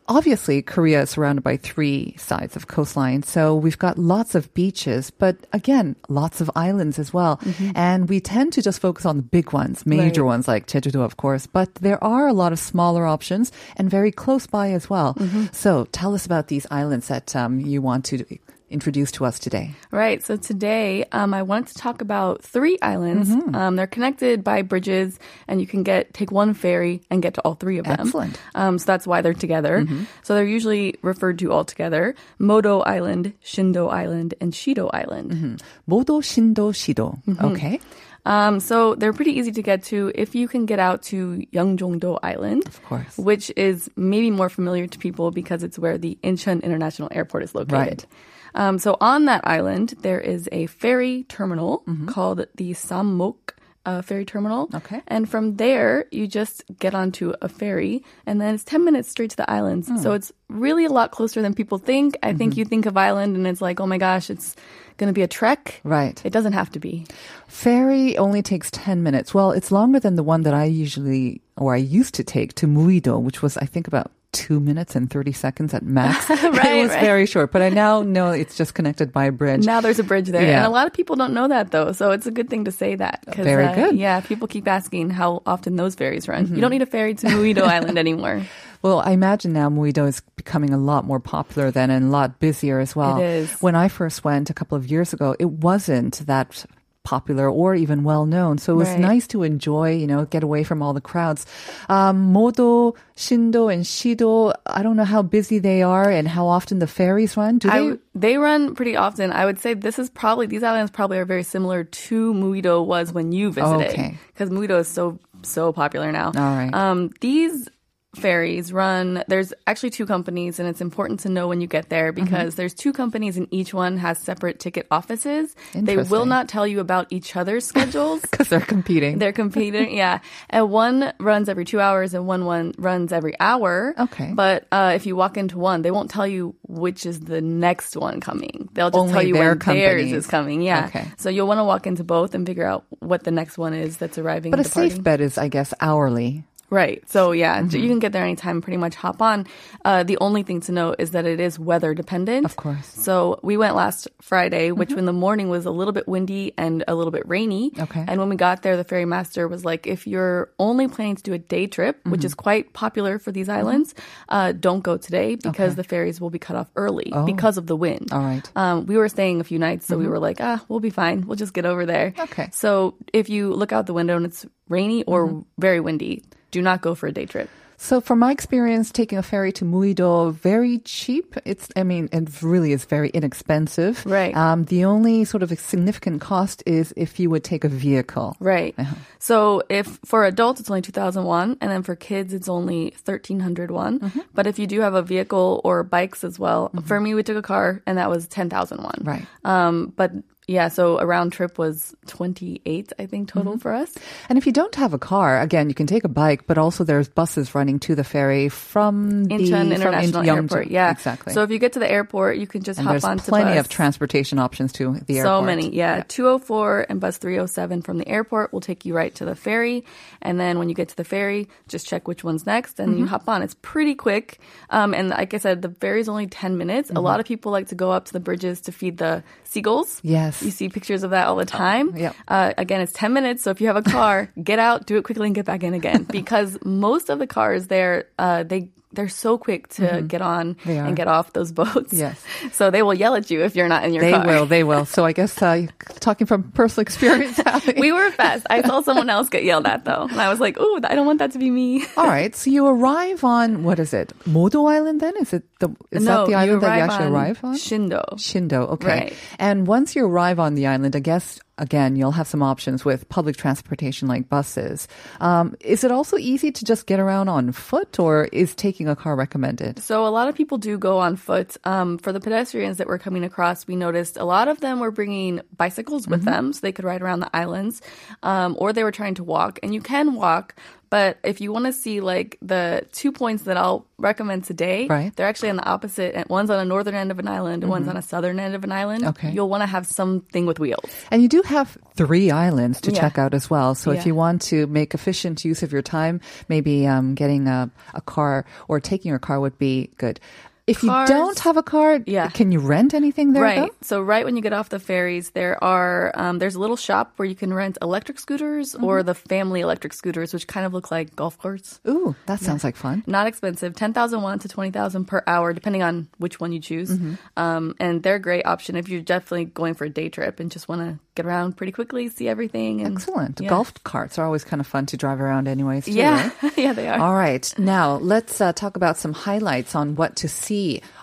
obviously 0.08 0.62
Korea 0.62 1.02
is 1.02 1.10
surrounded 1.10 1.42
by 1.42 1.56
three 1.56 2.16
sides 2.16 2.56
of 2.56 2.66
coastline. 2.66 3.22
So 3.22 3.54
we've 3.54 3.78
got 3.78 3.98
lots 3.98 4.34
of 4.34 4.52
beaches, 4.54 5.10
but 5.10 5.36
again, 5.52 5.96
lots 6.08 6.40
of 6.40 6.50
islands 6.56 6.98
as 6.98 7.12
well. 7.12 7.36
Mm-hmm. 7.38 7.70
And 7.76 8.08
we 8.08 8.20
tend 8.20 8.52
to 8.54 8.62
just 8.62 8.80
focus 8.80 9.06
on 9.06 9.16
the 9.16 9.22
big 9.22 9.52
ones, 9.52 9.86
major 9.86 10.22
right. 10.22 10.28
ones 10.28 10.48
like 10.48 10.66
Jeju-do, 10.66 11.02
of 11.02 11.16
course, 11.16 11.46
but 11.46 11.74
there 11.76 12.02
are 12.02 12.26
a 12.26 12.32
lot 12.32 12.52
of 12.52 12.58
smaller 12.58 13.06
options 13.06 13.52
and 13.76 13.90
very 13.90 14.10
close 14.10 14.46
by 14.46 14.72
as 14.72 14.88
well. 14.90 15.14
Mm-hmm. 15.14 15.46
So 15.52 15.84
tell 15.92 16.14
us 16.14 16.26
about 16.26 16.48
these 16.48 16.66
islands 16.70 17.08
that 17.08 17.36
um, 17.36 17.60
you 17.60 17.82
want 17.82 18.06
to 18.06 18.24
introduced 18.70 19.14
to 19.14 19.24
us 19.24 19.38
today? 19.38 19.72
Right. 19.90 20.24
So 20.24 20.36
today, 20.36 21.04
um, 21.12 21.34
I 21.34 21.42
wanted 21.42 21.68
to 21.68 21.74
talk 21.74 22.00
about 22.00 22.42
three 22.42 22.78
islands. 22.82 23.30
Mm-hmm. 23.30 23.54
Um, 23.54 23.76
they're 23.76 23.86
connected 23.86 24.44
by 24.44 24.62
bridges, 24.62 25.18
and 25.46 25.60
you 25.60 25.66
can 25.66 25.82
get 25.82 26.14
take 26.14 26.30
one 26.30 26.54
ferry 26.54 27.02
and 27.10 27.22
get 27.22 27.34
to 27.34 27.40
all 27.42 27.54
three 27.54 27.78
of 27.78 27.86
them. 27.86 28.00
Excellent. 28.00 28.38
Um, 28.54 28.78
so 28.78 28.86
that's 28.86 29.06
why 29.06 29.20
they're 29.22 29.34
together. 29.34 29.80
Mm-hmm. 29.80 30.04
So 30.22 30.34
they're 30.34 30.44
usually 30.44 30.96
referred 31.02 31.38
to 31.40 31.52
all 31.52 31.64
together: 31.64 32.14
Modo 32.38 32.80
Island, 32.80 33.32
Shindo 33.44 33.90
Island, 33.90 34.34
and 34.40 34.52
Shido 34.52 34.90
Island. 34.92 35.30
Mm-hmm. 35.30 35.56
Modo, 35.86 36.20
Shindo, 36.20 36.72
Shido. 36.72 37.22
Mm-hmm. 37.24 37.44
Okay. 37.44 37.80
Um, 38.28 38.60
so 38.60 38.94
they're 38.94 39.14
pretty 39.14 39.32
easy 39.32 39.52
to 39.52 39.62
get 39.62 39.84
to 39.84 40.12
if 40.14 40.34
you 40.34 40.48
can 40.48 40.66
get 40.66 40.78
out 40.78 41.02
to 41.04 41.46
Yeongjongdo 41.52 42.18
Island, 42.22 42.66
of 42.66 42.84
course, 42.84 43.16
which 43.16 43.50
is 43.56 43.90
maybe 43.96 44.30
more 44.30 44.50
familiar 44.50 44.86
to 44.86 44.98
people 44.98 45.30
because 45.30 45.62
it's 45.62 45.78
where 45.78 45.96
the 45.96 46.18
Incheon 46.22 46.62
International 46.62 47.08
Airport 47.10 47.42
is 47.44 47.54
located. 47.54 47.72
Right. 47.72 48.06
Um, 48.54 48.78
so 48.78 48.96
on 49.00 49.26
that 49.26 49.46
island, 49.46 49.94
there 50.00 50.20
is 50.20 50.48
a 50.52 50.66
ferry 50.66 51.24
terminal 51.24 51.82
mm-hmm. 51.86 52.06
called 52.06 52.46
the 52.54 52.72
Sammok 52.72 53.52
uh, 53.88 54.02
ferry 54.02 54.24
terminal. 54.24 54.68
Okay. 54.74 55.02
And 55.08 55.28
from 55.28 55.56
there, 55.56 56.04
you 56.10 56.26
just 56.26 56.62
get 56.78 56.94
onto 56.94 57.32
a 57.40 57.48
ferry, 57.48 58.04
and 58.26 58.38
then 58.38 58.54
it's 58.54 58.64
10 58.64 58.84
minutes 58.84 59.08
straight 59.08 59.30
to 59.30 59.36
the 59.36 59.50
islands. 59.50 59.88
Mm. 59.88 60.02
So 60.02 60.12
it's 60.12 60.30
really 60.48 60.84
a 60.84 60.90
lot 60.90 61.10
closer 61.10 61.40
than 61.40 61.54
people 61.54 61.78
think. 61.78 62.18
I 62.22 62.28
mm-hmm. 62.28 62.38
think 62.38 62.56
you 62.58 62.66
think 62.66 62.84
of 62.84 62.98
island, 62.98 63.34
and 63.34 63.46
it's 63.46 63.62
like, 63.62 63.80
oh 63.80 63.86
my 63.86 63.96
gosh, 63.96 64.28
it's 64.28 64.56
going 64.98 65.08
to 65.08 65.14
be 65.14 65.22
a 65.22 65.28
trek. 65.28 65.80
Right. 65.84 66.20
It 66.22 66.30
doesn't 66.30 66.52
have 66.52 66.70
to 66.72 66.78
be. 66.78 67.06
Ferry 67.46 68.18
only 68.18 68.42
takes 68.42 68.70
10 68.72 69.02
minutes. 69.02 69.32
Well, 69.32 69.52
it's 69.52 69.72
longer 69.72 70.00
than 70.00 70.16
the 70.16 70.22
one 70.22 70.42
that 70.42 70.52
I 70.52 70.64
usually 70.64 71.40
or 71.56 71.74
I 71.74 71.78
used 71.78 72.14
to 72.14 72.24
take 72.24 72.54
to 72.56 72.66
Muido, 72.66 73.20
which 73.20 73.42
was 73.42 73.56
I 73.56 73.64
think 73.64 73.88
about 73.88 74.10
two 74.32 74.60
minutes 74.60 74.94
and 74.94 75.10
30 75.10 75.32
seconds 75.32 75.74
at 75.74 75.82
max. 75.82 76.28
Right, 76.58 76.76
it 76.76 76.82
was 76.82 76.90
right. 76.90 77.00
very 77.00 77.26
short, 77.26 77.52
but 77.52 77.62
I 77.62 77.68
now 77.68 78.02
know 78.02 78.30
it's 78.30 78.56
just 78.56 78.74
connected 78.74 79.12
by 79.12 79.26
a 79.26 79.32
bridge. 79.32 79.64
Now 79.64 79.80
there's 79.80 79.98
a 79.98 80.04
bridge 80.04 80.28
there, 80.28 80.42
Yeah. 80.42 80.58
and 80.58 80.66
a 80.66 80.70
lot 80.70 80.86
of 80.86 80.92
people 80.92 81.14
don't 81.16 81.34
know 81.34 81.48
that 81.48 81.70
though. 81.70 81.92
So 81.92 82.10
it's 82.10 82.26
a 82.26 82.30
good 82.30 82.50
thing 82.50 82.64
to 82.64 82.72
say 82.72 82.94
that. 82.96 83.24
Very 83.34 83.64
uh, 83.66 83.74
good. 83.74 83.96
Yeah, 83.96 84.20
people 84.20 84.48
keep 84.48 84.66
asking 84.66 85.10
how 85.10 85.42
often 85.46 85.76
those 85.76 85.94
ferries 85.94 86.26
run. 86.28 86.46
Mm-hmm. 86.46 86.54
You 86.54 86.60
don't 86.60 86.70
need 86.70 86.82
a 86.82 86.86
ferry 86.86 87.14
to 87.14 87.26
Muido 87.26 87.62
Island 87.76 87.98
anymore. 87.98 88.42
Well, 88.82 89.00
I 89.00 89.10
imagine 89.10 89.52
now 89.52 89.68
Muido 89.68 90.06
is 90.06 90.20
becoming 90.36 90.72
a 90.72 90.78
lot 90.78 91.04
more 91.04 91.20
popular 91.20 91.70
then 91.70 91.90
and 91.90 92.06
a 92.06 92.10
lot 92.10 92.38
busier 92.38 92.78
as 92.78 92.94
well. 92.94 93.18
It 93.18 93.24
is. 93.24 93.52
When 93.60 93.74
I 93.74 93.88
first 93.88 94.24
went 94.24 94.50
a 94.50 94.54
couple 94.54 94.76
of 94.78 94.90
years 94.90 95.12
ago, 95.12 95.34
it 95.38 95.50
wasn't 95.50 96.26
that 96.26 96.64
popular 97.08 97.48
or 97.48 97.74
even 97.74 98.04
well 98.04 98.26
known. 98.26 98.58
So 98.58 98.74
it 98.74 98.76
was 98.84 98.88
Right. 98.92 99.00
nice 99.12 99.26
to 99.28 99.42
enjoy, 99.42 99.96
you 99.96 100.06
know, 100.06 100.26
get 100.34 100.42
away 100.42 100.62
from 100.64 100.82
all 100.82 100.92
the 100.92 101.00
crowds. 101.10 101.46
Um, 101.88 102.16
Modo, 102.36 102.94
Shindo, 103.16 103.72
and 103.72 103.84
Shido, 103.84 104.52
I 104.66 104.82
don't 104.82 104.96
know 105.00 105.08
how 105.08 105.22
busy 105.22 105.58
they 105.58 105.80
are 105.82 106.10
and 106.10 106.28
how 106.28 106.46
often 106.46 106.78
the 106.84 106.86
ferries 106.86 107.36
run. 107.36 107.58
Do 107.58 107.70
they? 107.70 107.76
I, 107.76 107.98
they 108.14 108.34
run 108.36 108.74
pretty 108.74 108.96
often. 108.96 109.32
I 109.32 109.44
would 109.48 109.58
say 109.58 109.74
this 109.74 109.98
is 109.98 110.10
probably 110.10 110.46
these 110.46 110.62
islands 110.62 110.90
probably 110.90 111.18
are 111.18 111.24
very 111.34 111.42
similar 111.44 111.84
to 111.84 112.34
Muido 112.34 112.84
was 112.84 113.12
when 113.12 113.32
you 113.32 113.50
visited, 113.52 113.88
Okay. 113.90 114.18
because 114.32 114.50
Muido 114.50 114.76
is 114.80 114.88
so 114.88 115.18
so 115.42 115.72
popular 115.72 116.10
now. 116.12 116.26
All 116.36 116.54
right. 116.60 116.74
Um, 116.74 117.10
these 117.20 117.68
ferries 118.14 118.72
run. 118.72 119.22
There's 119.28 119.52
actually 119.66 119.90
two 119.90 120.06
companies, 120.06 120.58
and 120.58 120.68
it's 120.68 120.80
important 120.80 121.20
to 121.20 121.28
know 121.28 121.46
when 121.48 121.60
you 121.60 121.66
get 121.66 121.88
there 121.90 122.12
Mm-hmm. 122.12 122.24
because 122.24 122.54
there's 122.54 122.74
two 122.74 122.92
companies, 122.92 123.36
and 123.36 123.46
each 123.50 123.74
one 123.74 123.98
has 123.98 124.18
separate 124.18 124.58
ticket 124.60 124.86
offices. 124.90 125.54
They 125.74 125.96
will 125.98 126.24
not 126.26 126.48
tell 126.48 126.66
you 126.66 126.80
about 126.80 127.06
each 127.10 127.36
other's 127.36 127.66
schedules. 127.66 128.22
Because 128.30 128.48
they're 128.48 128.60
competing. 128.60 129.18
They're 129.18 129.32
competing, 129.32 129.94
yeah. 129.96 130.20
And 130.48 130.70
one 130.70 131.12
runs 131.18 131.48
every 131.48 131.64
two 131.64 131.80
hours, 131.80 132.14
and 132.14 132.26
one 132.26 132.44
one 132.44 132.72
runs 132.78 133.12
every 133.12 133.34
hour. 133.40 133.94
Okay. 133.98 134.30
But 134.32 134.66
uh, 134.72 134.92
if 134.94 135.06
you 135.06 135.16
walk 135.16 135.36
into 135.36 135.58
one, 135.58 135.82
they 135.82 135.90
won't 135.90 136.10
tell 136.10 136.26
you 136.26 136.54
which 136.62 137.04
is 137.04 137.20
the 137.20 137.40
next 137.40 137.96
one 137.96 138.20
coming. 138.20 138.68
They'll 138.72 138.90
just 138.90 138.98
Only 138.98 139.12
tell 139.12 139.22
you 139.22 139.34
when 139.34 139.58
theirs 139.58 140.12
is 140.12 140.26
coming. 140.26 140.62
Yeah. 140.62 140.86
Okay. 140.86 141.06
So 141.18 141.28
you'll 141.30 141.48
want 141.48 141.58
to 141.58 141.64
walk 141.64 141.86
into 141.86 142.04
both 142.04 142.34
and 142.34 142.46
figure 142.46 142.64
out 142.66 142.84
what 143.00 143.24
the 143.24 143.30
next 143.30 143.58
one 143.58 143.74
is 143.74 143.96
that's 143.98 144.18
arriving. 144.18 144.50
but 144.52 144.60
a 144.60 144.62
departing. 144.62 144.90
safe 144.92 145.02
bet 145.02 145.20
is, 145.20 145.36
I 145.38 145.48
guess, 145.48 145.74
hourly. 145.80 146.44
Right. 146.70 147.02
So 147.08 147.32
yeah, 147.32 147.62
Mm-hmm. 147.62 147.76
you 147.76 147.88
can 147.88 147.98
get 147.98 148.12
there 148.12 148.24
anytime, 148.24 148.60
pretty 148.60 148.76
much 148.76 148.94
hop 148.94 149.22
on. 149.22 149.46
Uh, 149.84 150.02
the 150.02 150.18
only 150.20 150.42
thing 150.42 150.60
to 150.62 150.72
note 150.72 150.96
is 150.98 151.12
that 151.12 151.24
it 151.24 151.40
is 151.40 151.58
weather 151.58 151.94
dependent. 151.94 152.44
Of 152.44 152.56
course. 152.56 152.76
Mm-hmm. 152.76 153.00
So 153.00 153.40
we 153.42 153.56
went 153.56 153.74
last 153.74 154.08
Friday, 154.20 154.70
which 154.72 154.92
in 154.92 155.06
the 155.06 155.12
morning 155.12 155.48
was 155.48 155.64
a 155.64 155.70
little 155.70 155.92
bit 155.92 156.06
windy 156.06 156.52
and 156.58 156.84
a 156.86 156.94
little 156.94 157.10
bit 157.10 157.26
rainy. 157.26 157.72
Okay. 157.78 158.04
And 158.06 158.20
when 158.20 158.28
we 158.28 158.36
got 158.36 158.62
there, 158.62 158.76
the 158.76 158.84
ferry 158.84 159.06
master 159.06 159.48
was 159.48 159.64
like, 159.64 159.86
if 159.86 160.06
you're 160.06 160.50
only 160.58 160.88
planning 160.88 161.16
to 161.16 161.22
do 161.22 161.32
a 161.32 161.38
day 161.38 161.66
trip, 161.66 162.00
which 162.04 162.20
Mm-hmm. 162.20 162.26
is 162.26 162.34
quite 162.34 162.72
popular 162.74 163.18
for 163.18 163.32
these 163.32 163.48
islands, 163.48 163.94
uh, 164.28 164.52
don't 164.52 164.80
go 164.82 164.96
today 164.98 165.36
because 165.36 165.74
the 165.74 165.84
ferries 165.84 166.20
will 166.20 166.30
be 166.30 166.38
cut 166.38 166.56
off 166.56 166.68
early 166.76 167.12
because 167.24 167.56
of 167.56 167.66
the 167.66 167.76
wind. 167.76 168.08
Oh. 168.12 168.16
All 168.18 168.22
right. 168.22 168.42
Mm-hmm. 168.42 168.58
Um, 168.58 168.86
we 168.86 168.96
were 168.98 169.08
staying 169.08 169.40
a 169.40 169.44
few 169.44 169.58
nights, 169.58 169.86
so 169.86 169.96
we 169.96 170.06
were 170.06 170.18
like, 170.18 170.36
ah, 170.40 170.62
we'll 170.68 170.80
be 170.80 170.90
fine. 170.90 171.26
We'll 171.26 171.36
just 171.36 171.54
get 171.54 171.64
over 171.64 171.86
there. 171.86 172.12
Okay. 172.18 172.50
So 172.52 172.94
if 173.12 173.30
you 173.30 173.54
look 173.54 173.72
out 173.72 173.86
the 173.86 173.94
window 173.94 174.16
and 174.16 174.26
it's 174.26 174.44
rainy 174.68 175.04
or 175.04 175.28
Mm-hmm. 175.28 175.40
very 175.58 175.80
windy, 175.80 176.24
do 176.50 176.62
not 176.62 176.80
go 176.80 176.94
for 176.94 177.06
a 177.06 177.12
day 177.12 177.26
trip. 177.26 177.48
So 177.80 178.00
from 178.00 178.18
my 178.18 178.32
experience 178.32 178.90
taking 178.90 179.18
a 179.18 179.22
ferry 179.22 179.52
to 179.52 179.64
Muido, 179.64 180.34
very 180.34 180.78
cheap. 180.80 181.36
It's, 181.44 181.68
I 181.76 181.84
mean, 181.84 182.08
it 182.12 182.42
really 182.42 182.72
is 182.72 182.84
very 182.84 183.08
inexpensive. 183.10 184.04
Right. 184.04 184.36
Um, 184.36 184.64
the 184.64 184.84
only 184.84 185.24
sort 185.24 185.44
of 185.44 185.56
significant 185.60 186.20
cost 186.20 186.64
is 186.66 186.92
if 186.96 187.20
you 187.20 187.30
would 187.30 187.44
take 187.44 187.62
a 187.62 187.68
vehicle. 187.68 188.36
Right. 188.40 188.74
Uh-huh. 188.76 188.96
So 189.20 189.62
if 189.68 190.00
for 190.04 190.24
adults 190.24 190.58
it's 190.58 190.68
only 190.68 190.82
2001 190.82 191.58
and 191.60 191.70
then 191.70 191.84
for 191.84 191.94
kids 191.94 192.34
it's 192.34 192.48
only 192.48 192.94
1301. 193.04 194.00
Mm-hmm. 194.00 194.20
But 194.34 194.48
if 194.48 194.58
you 194.58 194.66
do 194.66 194.80
have 194.80 194.94
a 194.94 195.02
vehicle 195.02 195.60
or 195.62 195.84
bikes 195.84 196.24
as 196.24 196.36
well, 196.36 196.72
for 196.84 197.00
me 197.00 197.14
we 197.14 197.22
took 197.22 197.36
a 197.36 197.42
car 197.42 197.80
and 197.86 197.96
that 197.96 198.10
was 198.10 198.26
10,001. 198.26 199.02
Right. 199.04 199.24
Um 199.44 199.92
but 199.94 200.10
yeah, 200.48 200.68
so 200.68 200.98
a 200.98 201.06
round 201.06 201.32
trip 201.32 201.58
was 201.58 201.94
28 202.08 202.92
I 202.98 203.06
think 203.06 203.28
total 203.28 203.52
Mm-hmm. 203.52 203.60
for 203.60 203.72
us. 203.74 203.92
And 204.28 204.36
if 204.38 204.46
you 204.46 204.52
don't 204.52 204.74
have 204.74 204.92
a 204.94 204.98
car, 204.98 205.40
again, 205.40 205.68
you 205.68 205.74
can 205.74 205.86
take 205.86 206.02
a 206.04 206.08
bike, 206.08 206.46
but 206.48 206.58
also 206.58 206.82
there's 206.84 207.08
buses 207.08 207.54
running 207.54 207.78
to 207.80 207.94
the 207.94 208.02
ferry 208.04 208.48
from 208.48 209.24
the 209.24 209.34
Incheon 209.36 209.48
from 209.68 209.72
International 209.72 210.22
In- 210.22 210.28
Airport. 210.28 210.66
Yeongju. 210.66 210.70
Yeah. 210.70 210.90
exactly. 210.90 211.32
So 211.34 211.42
if 211.44 211.50
you 211.50 211.58
get 211.58 211.74
to 211.74 211.78
the 211.78 211.90
airport, 211.90 212.38
you 212.38 212.46
can 212.46 212.62
just 212.62 212.78
and 212.78 212.86
hop 212.86 212.92
there's 212.94 213.04
on 213.04 213.18
plenty 213.20 213.52
to 213.54 213.60
of 213.60 213.68
transportation 213.68 214.38
options 214.38 214.72
to 214.74 214.98
the 215.06 215.18
airport. 215.18 215.40
So 215.40 215.42
many, 215.42 215.68
yeah. 215.74 216.02
204 216.08 216.86
and 216.88 217.00
bus 217.00 217.18
307 217.18 217.82
from 217.82 217.98
the 217.98 218.08
airport 218.08 218.52
will 218.52 218.60
take 218.60 218.84
you 218.84 218.94
right 218.94 219.14
to 219.16 219.24
the 219.24 219.34
ferry. 219.36 219.84
And 220.22 220.40
then 220.40 220.58
when 220.58 220.68
you 220.68 220.74
get 220.74 220.88
to 220.88 220.96
the 220.96 221.04
ferry, 221.04 221.48
just 221.68 221.86
check 221.86 222.08
which 222.08 222.24
one's 222.24 222.46
next 222.46 222.80
and 222.80 222.92
you 222.98 223.04
Mm-hmm. 223.04 223.06
hop 223.14 223.28
on. 223.28 223.42
It's 223.42 223.54
pretty 223.62 223.94
quick. 223.94 224.40
Um, 224.70 224.94
and 224.94 225.10
like 225.10 225.34
I 225.34 225.38
said, 225.38 225.62
the 225.62 225.70
ferry's 225.70 226.08
only 226.08 226.26
10 226.26 226.56
minutes. 226.58 226.88
Mm-hmm. 226.88 226.96
A 226.96 227.00
lot 227.00 227.20
of 227.20 227.26
people 227.26 227.52
like 227.52 227.68
to 227.68 227.74
go 227.74 227.92
up 227.92 228.06
to 228.06 228.12
the 228.12 228.20
bridges 228.20 228.62
to 228.62 228.72
feed 228.72 228.96
the 228.98 229.22
seagulls. 229.44 230.00
Yes. 230.02 230.37
You 230.42 230.50
see 230.50 230.68
pictures 230.68 231.02
of 231.02 231.10
that 231.10 231.26
all 231.26 231.36
the 231.36 231.44
time. 231.44 231.96
yep. 231.96 232.14
Uh, 232.26 232.52
again, 232.58 232.80
it's 232.80 232.92
10 232.92 233.12
minutes. 233.12 233.42
So 233.42 233.50
if 233.50 233.60
you 233.60 233.66
have 233.66 233.76
a 233.76 233.82
car, 233.82 234.30
get 234.42 234.58
out, 234.58 234.86
do 234.86 234.96
it 234.96 235.04
quickly 235.04 235.26
and 235.26 235.34
get 235.34 235.44
back 235.44 235.62
in 235.62 235.74
again. 235.74 236.06
Because 236.18 236.58
most 236.64 237.10
of 237.10 237.18
the 237.18 237.26
cars 237.26 237.66
there, 237.68 238.08
uh, 238.18 238.42
they, 238.42 238.70
they're 238.92 239.08
so 239.08 239.36
quick 239.38 239.68
to 239.68 240.02
get 240.06 240.22
on 240.22 240.54
Mm-hmm. 240.54 240.68
They 240.68 240.78
are. 240.78 240.86
and 240.86 240.96
get 240.96 241.08
off 241.08 241.32
those 241.32 241.52
boats. 241.52 241.92
Yes. 241.92 242.22
So 242.52 242.70
they 242.70 242.82
will 242.82 242.94
yell 242.94 243.14
at 243.14 243.30
you 243.30 243.42
if 243.44 243.54
you're 243.54 243.68
not 243.68 243.84
in 243.84 243.92
your 243.94 244.02
They 244.04 244.12
car. 244.12 244.26
will, 244.26 244.46
they 244.46 244.64
will. 244.64 244.84
So 244.96 245.04
I 245.04 245.12
guess 245.12 245.40
uh, 245.42 245.66
talking 246.00 246.26
from 246.26 246.50
personal 246.52 246.82
experience, 246.82 247.38
We 247.76 247.92
were 247.92 248.10
fast. 248.12 248.46
I 248.50 248.62
saw 248.62 248.80
someone 248.82 249.10
else 249.10 249.28
get 249.28 249.44
yelled 249.44 249.66
at 249.66 249.84
though, 249.84 250.06
and 250.10 250.20
I 250.20 250.28
was 250.30 250.40
like, 250.40 250.56
"Oh, 250.58 250.80
I 250.82 250.94
don't 250.94 251.06
want 251.06 251.18
that 251.20 251.32
to 251.32 251.38
be 251.38 251.50
me." 251.50 251.84
All 251.96 252.06
right, 252.06 252.34
so 252.34 252.50
you 252.50 252.66
arrive 252.66 253.22
on 253.24 253.62
what 253.64 253.78
is 253.78 253.92
it? 253.92 254.12
Modo 254.26 254.64
Island? 254.66 255.00
Then 255.00 255.14
is 255.20 255.32
it 255.32 255.44
the 255.60 255.68
is 255.90 256.02
no, 256.04 256.24
that 256.24 256.26
the 256.26 256.34
island 256.34 256.62
that 256.62 256.76
you 256.76 256.82
actually 256.82 257.06
on 257.06 257.12
arrive 257.12 257.44
on? 257.44 257.54
Shindo. 257.54 258.02
Shindo, 258.16 258.68
okay. 258.78 258.88
Right. 258.88 259.14
And 259.38 259.66
once 259.66 259.94
you 259.94 260.04
arrive 260.06 260.38
on 260.40 260.54
the 260.54 260.66
island, 260.66 260.96
I 260.96 261.00
guess 261.00 261.38
again 261.58 261.96
you'll 261.96 262.12
have 262.12 262.26
some 262.26 262.42
options 262.42 262.84
with 262.84 263.08
public 263.08 263.36
transportation 263.36 264.08
like 264.08 264.28
buses. 264.28 264.88
Um, 265.20 265.54
is 265.60 265.84
it 265.84 265.90
also 265.90 266.16
easy 266.16 266.50
to 266.52 266.64
just 266.64 266.86
get 266.86 267.00
around 267.00 267.28
on 267.28 267.52
foot, 267.52 267.98
or 267.98 268.28
is 268.32 268.54
taking 268.54 268.88
a 268.88 268.96
car 268.96 269.16
recommended? 269.16 269.78
So 269.80 270.06
a 270.06 270.08
lot 270.08 270.28
of 270.28 270.34
people 270.34 270.58
do 270.58 270.78
go 270.78 270.98
on 270.98 271.16
foot. 271.16 271.56
Um, 271.64 271.98
for 271.98 272.12
the 272.12 272.20
pedestrians 272.20 272.78
that 272.78 272.86
were 272.86 272.98
coming 272.98 273.24
across, 273.24 273.66
we 273.66 273.76
noticed 273.76 274.16
a 274.16 274.24
lot 274.24 274.48
of 274.48 274.60
them 274.60 274.80
were 274.80 274.90
bringing 274.90 275.40
bicycles 275.56 276.06
with 276.06 276.18
Mm-hmm. 276.18 276.30
them, 276.30 276.52
so 276.52 276.60
they 276.62 276.72
could 276.72 276.84
ride 276.84 277.02
around 277.02 277.20
the 277.20 277.30
islands, 277.36 277.80
um, 278.22 278.56
or 278.58 278.72
they 278.72 278.82
were 278.82 278.92
trying 278.92 279.14
to 279.14 279.24
walk. 279.24 279.58
And 279.62 279.72
you 279.72 279.80
can 279.80 280.14
walk, 280.14 280.56
but 280.90 281.18
if 281.22 281.40
you 281.40 281.52
want 281.52 281.66
to 281.66 281.72
see 281.72 282.00
like 282.00 282.38
the 282.42 282.86
two 282.92 283.12
points 283.12 283.44
that 283.44 283.56
I'll 283.56 283.86
recommend 283.98 284.44
today, 284.44 284.86
Right. 284.86 285.14
they're 285.16 285.26
actually 285.26 285.50
on 285.50 285.56
the 285.56 285.64
opposite. 285.68 286.28
One's 286.30 286.50
on 286.50 286.58
a 286.60 286.64
northern 286.64 286.94
end 286.94 287.10
of 287.10 287.18
an 287.18 287.26
island, 287.28 287.62
and 287.64 287.70
one's 287.70 287.88
on 287.88 287.96
a 287.96 288.02
southern 288.02 288.38
end 288.38 288.54
of 288.54 288.62
an 288.64 288.72
island. 288.72 289.02
Mm-hmm. 289.02 289.26
Okay. 289.26 289.30
You'll 289.32 289.48
want 289.48 289.62
to 289.62 289.66
have 289.66 289.86
something 289.86 290.46
with 290.46 290.58
wheels. 290.60 290.84
And 291.10 291.20
you 291.22 291.28
do 291.28 291.42
have 291.42 291.76
three 291.96 292.30
islands 292.30 292.80
to 292.82 292.92
Yeah. 292.92 293.00
check 293.00 293.18
out 293.18 293.34
as 293.34 293.50
well. 293.50 293.74
So 293.74 293.90
if 293.90 294.06
you 294.06 294.14
want 294.14 294.42
to 294.42 294.66
make 294.68 294.94
efficient 294.94 295.44
use 295.44 295.62
of 295.62 295.72
your 295.72 295.82
time, 295.82 296.20
maybe 296.48 296.86
um, 296.86 297.14
getting 297.14 297.48
a, 297.48 297.70
a 297.94 298.00
car 298.00 298.44
or 298.68 298.78
taking 298.80 299.08
your 299.10 299.18
car 299.18 299.40
would 299.40 299.58
be 299.58 299.90
good. 299.98 300.20
If 300.68 300.82
you 300.82 300.90
don't 301.06 301.38
have 301.40 301.56
a 301.56 301.62
car, 301.62 302.00
Yeah. 302.06 302.28
can 302.28 302.52
you 302.52 302.60
rent 302.60 302.94
anything 302.94 303.32
there? 303.32 303.42
right. 303.42 303.60
though? 303.70 303.74
So 303.82 304.00
right 304.02 304.24
when 304.24 304.36
you 304.36 304.42
get 304.42 304.52
off 304.52 304.68
the 304.68 304.78
ferries, 304.78 305.30
there 305.30 305.62
are 305.64 306.12
um, 306.14 306.38
there's 306.38 306.54
a 306.54 306.60
little 306.60 306.76
shop 306.76 307.12
where 307.16 307.26
you 307.26 307.34
can 307.34 307.52
rent 307.54 307.78
electric 307.82 308.18
scooters 308.18 308.74
or 308.74 309.02
the 309.02 309.14
family 309.14 309.60
electric 309.60 309.92
scooters, 309.92 310.32
which 310.34 310.46
kind 310.46 310.66
of 310.66 310.72
look 310.74 310.90
like 310.90 311.16
golf 311.16 311.38
carts. 311.38 311.80
Ooh, 311.88 312.14
that 312.26 312.40
sounds 312.40 312.64
like 312.64 312.76
fun. 312.76 313.02
Not 313.06 313.26
expensive, 313.26 313.74
ten 313.74 313.92
thousand 313.92 314.22
won 314.22 314.38
to 314.40 314.48
twenty 314.48 314.70
thousand 314.70 315.06
per 315.06 315.22
hour, 315.26 315.52
depending 315.52 315.82
on 315.82 316.08
which 316.18 316.38
one 316.40 316.52
you 316.52 316.60
choose. 316.60 316.90
Um, 317.36 317.74
and 317.80 318.02
they're 318.02 318.16
a 318.16 318.20
great 318.20 318.44
option 318.46 318.76
if 318.76 318.88
you're 318.88 319.00
definitely 319.00 319.46
going 319.46 319.74
for 319.74 319.84
a 319.84 319.90
day 319.90 320.08
trip 320.08 320.40
and 320.40 320.50
just 320.50 320.68
want 320.68 320.80
to 320.82 320.98
get 321.14 321.26
around 321.26 321.56
pretty 321.56 321.72
quickly, 321.72 322.08
see 322.08 322.28
everything. 322.28 322.80
And, 322.82 322.96
Excellent. 322.96 323.40
Yeah. 323.40 323.48
Golf 323.48 323.72
carts 323.84 324.18
are 324.18 324.24
always 324.24 324.44
kind 324.44 324.60
of 324.60 324.66
fun 324.66 324.86
to 324.86 324.96
drive 324.96 325.20
around, 325.20 325.48
anyways. 325.48 325.86
Too, 325.86 325.92
Yeah, 325.92 326.30
right? 326.42 326.58
yeah, 326.64 326.72
they 326.72 326.88
are. 326.88 326.98
All 327.00 327.14
right. 327.14 327.52
Now 327.58 327.96
let's 327.96 328.40
uh, 328.40 328.52
talk 328.52 328.76
about 328.76 328.98
some 328.98 329.12
highlights 329.12 329.74
on 329.74 329.96
what 329.96 330.16
to 330.16 330.28
see 330.28 330.57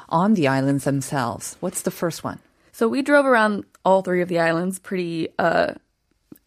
on 0.10 0.34
the 0.34 0.48
islands 0.48 0.84
themselves. 0.84 1.58
What's 1.60 1.82
the 1.82 1.92
first 1.92 2.24
one? 2.24 2.40
So 2.72 2.88
we 2.88 3.02
drove 3.02 3.26
around 3.26 3.64
all 3.84 4.02
three 4.02 4.22
of 4.22 4.28
the 4.28 4.40
islands 4.40 4.80
pretty 4.80 5.30
uh, 5.40 5.74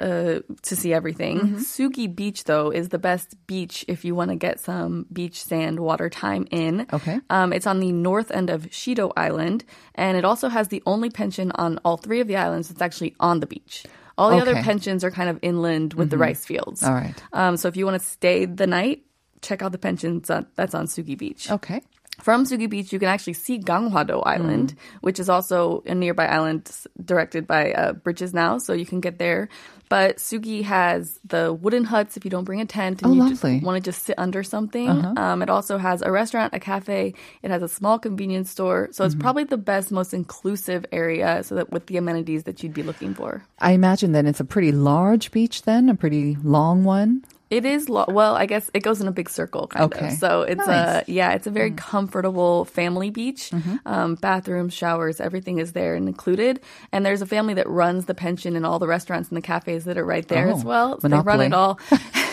uh, 0.00 0.40
to 0.62 0.76
see 0.76 0.92
everything. 0.92 1.56
Sugi 1.56 2.06
Beach, 2.14 2.44
though, 2.44 2.70
is 2.70 2.90
the 2.90 2.98
best 2.98 3.34
beach 3.46 3.84
if 3.88 4.04
you 4.04 4.14
want 4.14 4.30
to 4.30 4.36
get 4.36 4.60
some 4.60 5.06
beach 5.12 5.42
sand 5.42 5.80
water 5.80 6.08
time 6.08 6.46
in. 6.50 6.86
Okay. 6.92 7.18
Um, 7.30 7.52
it's 7.52 7.66
on 7.66 7.80
the 7.80 7.92
north 7.92 8.30
end 8.30 8.50
of 8.50 8.66
Shido 8.70 9.12
Island, 9.16 9.64
and 9.94 10.16
it 10.16 10.24
also 10.24 10.48
has 10.48 10.68
the 10.68 10.82
only 10.86 11.10
pension 11.10 11.50
on 11.52 11.78
all 11.84 11.96
three 11.96 12.20
of 12.20 12.28
the 12.28 12.36
islands 12.36 12.68
that's 12.68 12.82
actually 12.82 13.14
on 13.18 13.40
the 13.40 13.46
beach. 13.46 13.86
All 14.16 14.30
the 14.30 14.42
other 14.42 14.54
pensions 14.62 15.04
are 15.04 15.12
kind 15.12 15.30
of 15.30 15.38
inland 15.42 15.94
with 15.94 16.10
the 16.10 16.18
rice 16.18 16.44
fields. 16.44 16.82
All 16.82 16.92
right. 16.92 17.14
Um, 17.32 17.56
so 17.56 17.68
if 17.68 17.76
you 17.76 17.86
want 17.86 18.02
to 18.02 18.06
stay 18.06 18.46
the 18.46 18.66
night, 18.66 19.04
check 19.42 19.62
out 19.62 19.70
the 19.70 19.78
pensions 19.78 20.28
on, 20.28 20.46
that's 20.56 20.74
on 20.74 20.86
Sugi 20.86 21.16
Beach. 21.16 21.50
Okay. 21.50 21.80
From 22.18 22.44
Sugi 22.44 22.68
Beach, 22.68 22.92
you 22.92 22.98
can 22.98 23.08
actually 23.08 23.34
see 23.34 23.58
Ganghwado 23.58 24.22
Island, 24.26 24.74
which 25.00 25.18
is 25.20 25.28
also 25.28 25.82
a 25.86 25.94
nearby 25.94 26.26
island 26.26 26.68
directed 27.02 27.46
by 27.46 27.72
uh, 27.72 27.92
bridges 27.92 28.34
now, 28.34 28.58
so 28.58 28.72
you 28.72 28.84
can 28.84 29.00
get 29.00 29.18
there. 29.18 29.48
But 29.88 30.18
Sugi 30.18 30.62
has 30.64 31.18
the 31.24 31.50
wooden 31.54 31.84
huts 31.84 32.16
if 32.18 32.24
you 32.24 32.30
don't 32.30 32.44
bring 32.44 32.60
a 32.60 32.66
tent 32.66 33.00
and 33.02 33.10
Oh, 33.10 33.14
you. 33.14 33.22
Uh-huh. 33.32 33.60
want 33.62 33.82
to 33.82 33.88
just 33.90 34.02
sit 34.02 34.18
under 34.18 34.42
something. 34.42 34.90
Um, 35.16 35.40
it 35.42 35.48
also 35.48 35.78
has 35.78 36.02
a 36.02 36.10
restaurant, 36.12 36.52
a 36.52 36.60
cafe. 36.60 37.14
It 37.42 37.50
has 37.50 37.62
a 37.62 37.68
small 37.68 37.98
convenience 37.98 38.50
store, 38.50 38.88
so 38.92 39.04
it's 39.04 39.14
Mm-hmm. 39.14 39.22
probably 39.22 39.44
the 39.44 39.56
best, 39.56 39.90
most 39.90 40.12
inclusive 40.12 40.84
area. 40.92 41.42
So 41.44 41.54
that 41.54 41.70
with 41.72 41.86
the 41.86 41.96
amenities 41.96 42.44
that 42.44 42.62
you'd 42.62 42.74
be 42.74 42.82
looking 42.82 43.14
for. 43.14 43.42
I 43.60 43.72
imagine 43.72 44.12
then 44.12 44.26
it's 44.26 44.40
a 44.40 44.44
pretty 44.44 44.72
large 44.72 45.30
beach 45.30 45.62
then, 45.62 45.88
a 45.88 45.94
pretty 45.94 46.36
long 46.42 46.84
one. 46.84 47.24
It 47.50 47.64
is 47.64 47.88
lo- 47.88 48.04
well, 48.08 48.34
I 48.36 48.44
guess 48.46 48.70
it 48.74 48.80
goes 48.82 49.00
in 49.00 49.08
a 49.08 49.12
big 49.12 49.30
circle, 49.30 49.66
kind 49.68 49.86
Okay. 49.86 50.08
of. 50.08 50.12
So 50.18 50.42
it's 50.42 50.66
Nice. 50.66 51.06
a 51.08 51.10
yeah, 51.10 51.32
it's 51.32 51.46
a 51.46 51.50
very 51.50 51.70
comfortable 51.70 52.64
family 52.66 53.10
beach. 53.10 53.50
Um, 53.86 54.16
bathrooms, 54.16 54.74
showers, 54.74 55.18
everything 55.20 55.58
is 55.58 55.72
there 55.72 55.94
and 55.94 56.08
included. 56.08 56.60
And 56.92 57.06
there's 57.06 57.22
a 57.22 57.26
family 57.26 57.54
that 57.54 57.66
runs 57.68 58.04
the 58.04 58.14
pension 58.14 58.54
and 58.56 58.66
all 58.66 58.78
the 58.78 58.86
restaurants 58.86 59.28
and 59.30 59.36
the 59.36 59.42
cafes 59.42 59.84
that 59.86 59.96
are 59.96 60.04
right 60.04 60.26
there 60.28 60.48
Oh, 60.48 60.56
as 60.56 60.64
well. 60.64 61.00
So 61.00 61.08
they 61.08 61.18
run 61.18 61.40
it 61.40 61.54
all. 61.54 61.78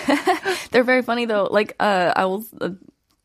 They're 0.72 0.84
very 0.84 1.02
funny 1.02 1.26
though. 1.26 1.48
Like 1.50 1.76
uh, 1.80 2.12
I 2.16 2.26
will. 2.26 2.44
Uh, 2.60 2.70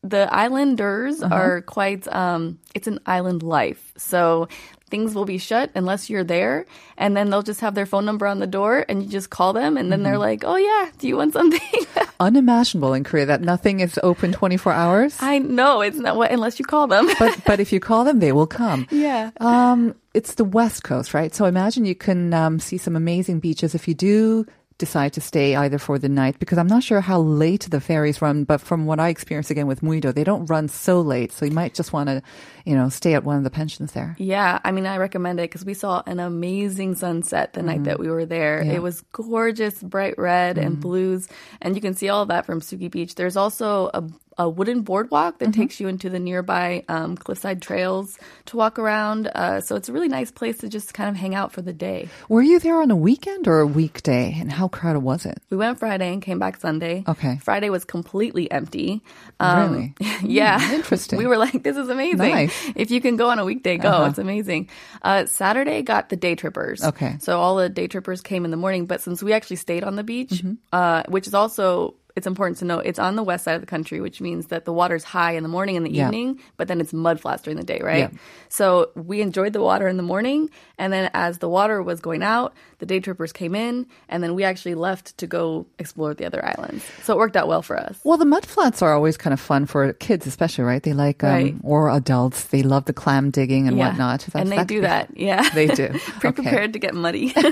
the 0.03 0.27
islanders 0.33 1.21
Uh-huh. 1.21 1.35
are 1.35 1.61
quite 1.61 2.07
um 2.07 2.57
it's 2.73 2.87
an 2.87 2.97
island 3.05 3.43
life 3.43 3.93
so 3.97 4.47
things 4.91 5.15
will 5.15 5.25
be 5.25 5.37
shut 5.39 5.71
unless 5.73 6.09
you're 6.09 6.23
there 6.23 6.65
and 6.97 7.15
then 7.17 7.29
they'll 7.29 7.41
just 7.41 7.61
have 7.61 7.73
their 7.73 7.85
phone 7.87 8.05
number 8.05 8.27
on 8.27 8.39
the 8.39 8.47
door 8.47 8.85
and 8.89 9.01
you 9.01 9.09
just 9.09 9.29
call 9.29 9.53
them 9.53 9.77
and 9.77 9.91
then 9.91 10.03
they're 10.03 10.13
Mm-hmm. 10.13 10.19
like 10.21 10.43
oh 10.43 10.57
yeah 10.57 10.91
do 10.99 11.07
you 11.07 11.15
want 11.17 11.33
something 11.33 11.59
Unimaginable 12.19 12.93
in 12.93 13.03
Korea 13.03 13.25
that 13.25 13.41
nothing 13.41 13.79
is 13.79 13.97
open 14.03 14.31
24 14.31 14.71
hours. 14.71 15.17
I 15.21 15.39
know 15.39 15.81
it's 15.81 15.97
not 15.97 16.15
what 16.15 16.29
unless 16.31 16.59
you 16.59 16.65
call 16.65 16.85
them. 16.85 17.07
but 17.17 17.35
but 17.45 17.59
if 17.59 17.73
you 17.73 17.79
call 17.79 18.03
them, 18.03 18.19
they 18.19 18.31
will 18.31 18.45
come. 18.45 18.85
yeah. 18.91 19.31
Um, 19.39 19.95
it's 20.13 20.35
the 20.35 20.43
West 20.45 20.83
Coast, 20.83 21.13
right? 21.15 21.33
So 21.33 21.45
imagine 21.45 21.85
you 21.85 21.95
can 21.95 22.31
um, 22.33 22.59
see 22.59 22.77
some 22.77 22.95
amazing 22.95 23.39
beaches 23.39 23.73
if 23.73 23.87
you 23.87 23.95
do 23.95 24.45
decide 24.81 25.13
to 25.13 25.21
stay 25.21 25.55
either 25.55 25.77
for 25.77 25.99
the 25.99 26.09
night 26.09 26.39
because 26.39 26.57
I'm 26.57 26.67
not 26.67 26.81
sure 26.81 27.01
how 27.01 27.21
late 27.21 27.69
the 27.69 27.79
ferries 27.79 28.19
run, 28.19 28.43
but 28.45 28.59
from 28.59 28.87
what 28.87 28.99
I 28.99 29.09
experienced 29.09 29.51
again 29.51 29.67
with 29.67 29.81
Muido, 29.81 30.11
they 30.11 30.23
don't 30.23 30.47
run 30.47 30.67
so 30.67 30.99
late. 31.01 31.31
So 31.31 31.45
you 31.45 31.51
might 31.51 31.75
just 31.75 31.93
want 31.93 32.09
to, 32.09 32.23
you 32.65 32.75
know, 32.75 32.89
stay 32.89 33.13
at 33.13 33.23
one 33.23 33.37
of 33.37 33.43
the 33.43 33.51
pensions 33.51 33.91
there. 33.93 34.15
Yeah, 34.17 34.59
I 34.63 34.71
mean, 34.71 34.87
I 34.87 34.97
recommend 34.97 35.39
it 35.39 35.43
because 35.43 35.63
we 35.63 35.75
saw 35.75 36.01
an 36.07 36.19
amazing 36.19 36.95
sunset 36.95 37.53
the 37.53 37.61
night 37.61 37.83
that 37.83 37.99
we 37.99 38.09
were 38.09 38.25
there. 38.25 38.57
Mm-hmm. 38.57 38.65
Yeah. 38.65 38.71
Mm-hmm. 38.71 38.77
It 38.77 38.83
was 38.83 39.01
gorgeous, 39.13 39.81
bright 39.81 40.17
red 40.17 40.57
and 40.57 40.79
blues, 40.79 41.27
and 41.61 41.75
you 41.75 41.81
can 41.81 41.93
see 41.93 42.09
all 42.09 42.25
that 42.25 42.47
from 42.47 42.59
Sugi 42.59 42.89
Beach. 42.89 43.13
There's 43.13 43.37
also 43.37 43.91
a, 43.93 44.03
a 44.41 44.49
wooden 44.49 44.81
boardwalk 44.81 45.37
that 45.39 45.49
Mm-hmm. 45.51 45.61
takes 45.61 45.79
you 45.79 45.87
into 45.87 46.09
the 46.09 46.19
nearby 46.19 46.83
um, 46.87 47.15
cliffside 47.17 47.61
trails 47.61 48.17
to 48.45 48.57
walk 48.57 48.79
around. 48.79 49.27
Uh, 49.35 49.59
so 49.61 49.75
it's 49.75 49.89
a 49.89 49.93
really 49.93 50.07
nice 50.07 50.31
place 50.31 50.57
to 50.59 50.69
just 50.69 50.93
kind 50.93 51.09
of 51.09 51.15
hang 51.15 51.35
out 51.35 51.51
for 51.51 51.61
the 51.61 51.73
day. 51.73 52.09
Were 52.29 52.41
you 52.41 52.59
there 52.59 52.81
on 52.81 52.89
a 52.91 52.95
weekend 52.95 53.47
or 53.47 53.59
a 53.59 53.67
weekday? 53.67 54.35
And 54.39 54.51
how 54.51 54.67
crowded 54.67 55.01
was 55.01 55.25
it? 55.25 55.37
We 55.49 55.57
went 55.57 55.77
Friday 55.79 56.11
and 56.13 56.21
came 56.21 56.39
back 56.39 56.59
Sunday. 56.59 57.03
Okay. 57.07 57.37
Friday 57.43 57.69
was 57.69 57.83
completely 57.85 58.49
empty. 58.51 59.01
Um, 59.39 59.71
Really? 59.73 59.95
yeah. 60.23 60.59
Mm, 60.59 60.73
interesting. 60.73 61.19
We 61.19 61.25
were 61.27 61.37
like, 61.37 61.61
this 61.63 61.77
is 61.77 61.89
amazing. 61.89 62.17
Nice. 62.31 62.71
If 62.75 62.91
you 62.91 63.01
can 63.01 63.15
go 63.17 63.29
on 63.29 63.39
a 63.39 63.45
weekday, 63.45 63.77
go. 63.77 63.89
Uh-huh. 63.89 64.09
It's 64.09 64.19
amazing. 64.19 64.69
Uh, 65.01 65.25
Saturday 65.25 65.81
got 65.83 66.09
the 66.09 66.15
day 66.15 66.35
trippers. 66.35 66.83
Okay. 66.83 67.17
So 67.19 67.39
all 67.39 67.55
the 67.57 67.69
day 67.69 67.87
trippers 67.87 68.21
came 68.21 68.45
in 68.45 68.51
the 68.51 68.57
morning, 68.57 68.85
but 68.87 69.01
since 69.01 69.21
we 69.21 69.33
actually 69.33 69.57
stayed 69.57 69.83
on 69.83 69.95
the 69.95 70.03
beach, 70.03 70.29
Mm-hmm. 70.31 70.53
uh, 70.71 71.03
which 71.09 71.27
is 71.27 71.33
also 71.33 71.95
it's 72.15 72.27
important 72.27 72.57
to 72.59 72.65
know 72.65 72.79
it's 72.79 72.99
on 72.99 73.15
the 73.15 73.23
west 73.23 73.45
side 73.45 73.53
of 73.55 73.61
the 73.61 73.67
country, 73.67 74.01
which 74.01 74.19
means 74.21 74.47
that 74.47 74.65
the 74.65 74.73
water's 74.73 75.03
high 75.03 75.31
in 75.31 75.43
the 75.43 75.49
morning 75.49 75.77
and 75.77 75.85
the 75.85 75.91
Yeah. 75.91 76.05
evening, 76.07 76.39
but 76.57 76.67
then 76.67 76.81
it's 76.81 76.91
mud 76.93 77.19
flats 77.19 77.43
during 77.43 77.57
the 77.57 77.63
day, 77.63 77.79
right? 77.81 78.11
Yeah. 78.11 78.17
So 78.49 78.89
we 78.95 79.21
enjoyed 79.21 79.53
the 79.53 79.61
water 79.61 79.87
in 79.87 79.97
the 79.97 80.03
morning, 80.03 80.49
and 80.77 80.91
then 80.91 81.09
as 81.13 81.37
the 81.39 81.47
water 81.49 81.81
was 81.81 81.99
going 82.01 82.23
out, 82.23 82.53
the 82.79 82.85
day 82.85 82.99
trippers 82.99 83.31
came 83.31 83.55
in, 83.55 83.85
and 84.09 84.21
then 84.23 84.35
we 84.35 84.43
actually 84.43 84.75
left 84.75 85.17
to 85.19 85.27
go 85.27 85.65
explore 85.79 86.13
the 86.13 86.25
other 86.25 86.43
islands. 86.43 86.83
So 87.03 87.13
it 87.13 87.17
worked 87.17 87.35
out 87.37 87.47
well 87.47 87.61
for 87.61 87.79
us. 87.79 87.99
Well, 88.03 88.17
the 88.17 88.25
mud 88.25 88.45
flats 88.45 88.81
are 88.81 88.93
always 88.93 89.17
kind 89.17 89.33
of 89.33 89.39
fun 89.39 89.65
for 89.65 89.93
kids, 89.93 90.25
especially, 90.27 90.63
right? 90.65 90.81
They 90.83 90.93
like, 90.93 91.23
um, 91.23 91.29
Right. 91.31 91.55
or 91.63 91.89
adults. 91.89 92.43
They 92.45 92.63
love 92.63 92.85
the 92.85 92.93
clam 92.93 93.29
digging 93.29 93.67
and 93.67 93.77
Yeah. 93.77 93.89
whatnot. 93.89 94.21
That's- 94.21 94.41
and 94.41 94.51
they 94.51 94.63
do 94.65 94.81
that. 94.81 95.09
Yeah. 95.15 95.47
They 95.53 95.67
do. 95.67 95.87
Pre 96.19 96.29
Okay. 96.29 96.41
prepared 96.43 96.73
to 96.73 96.79
get 96.79 96.93
muddy. 96.93 97.33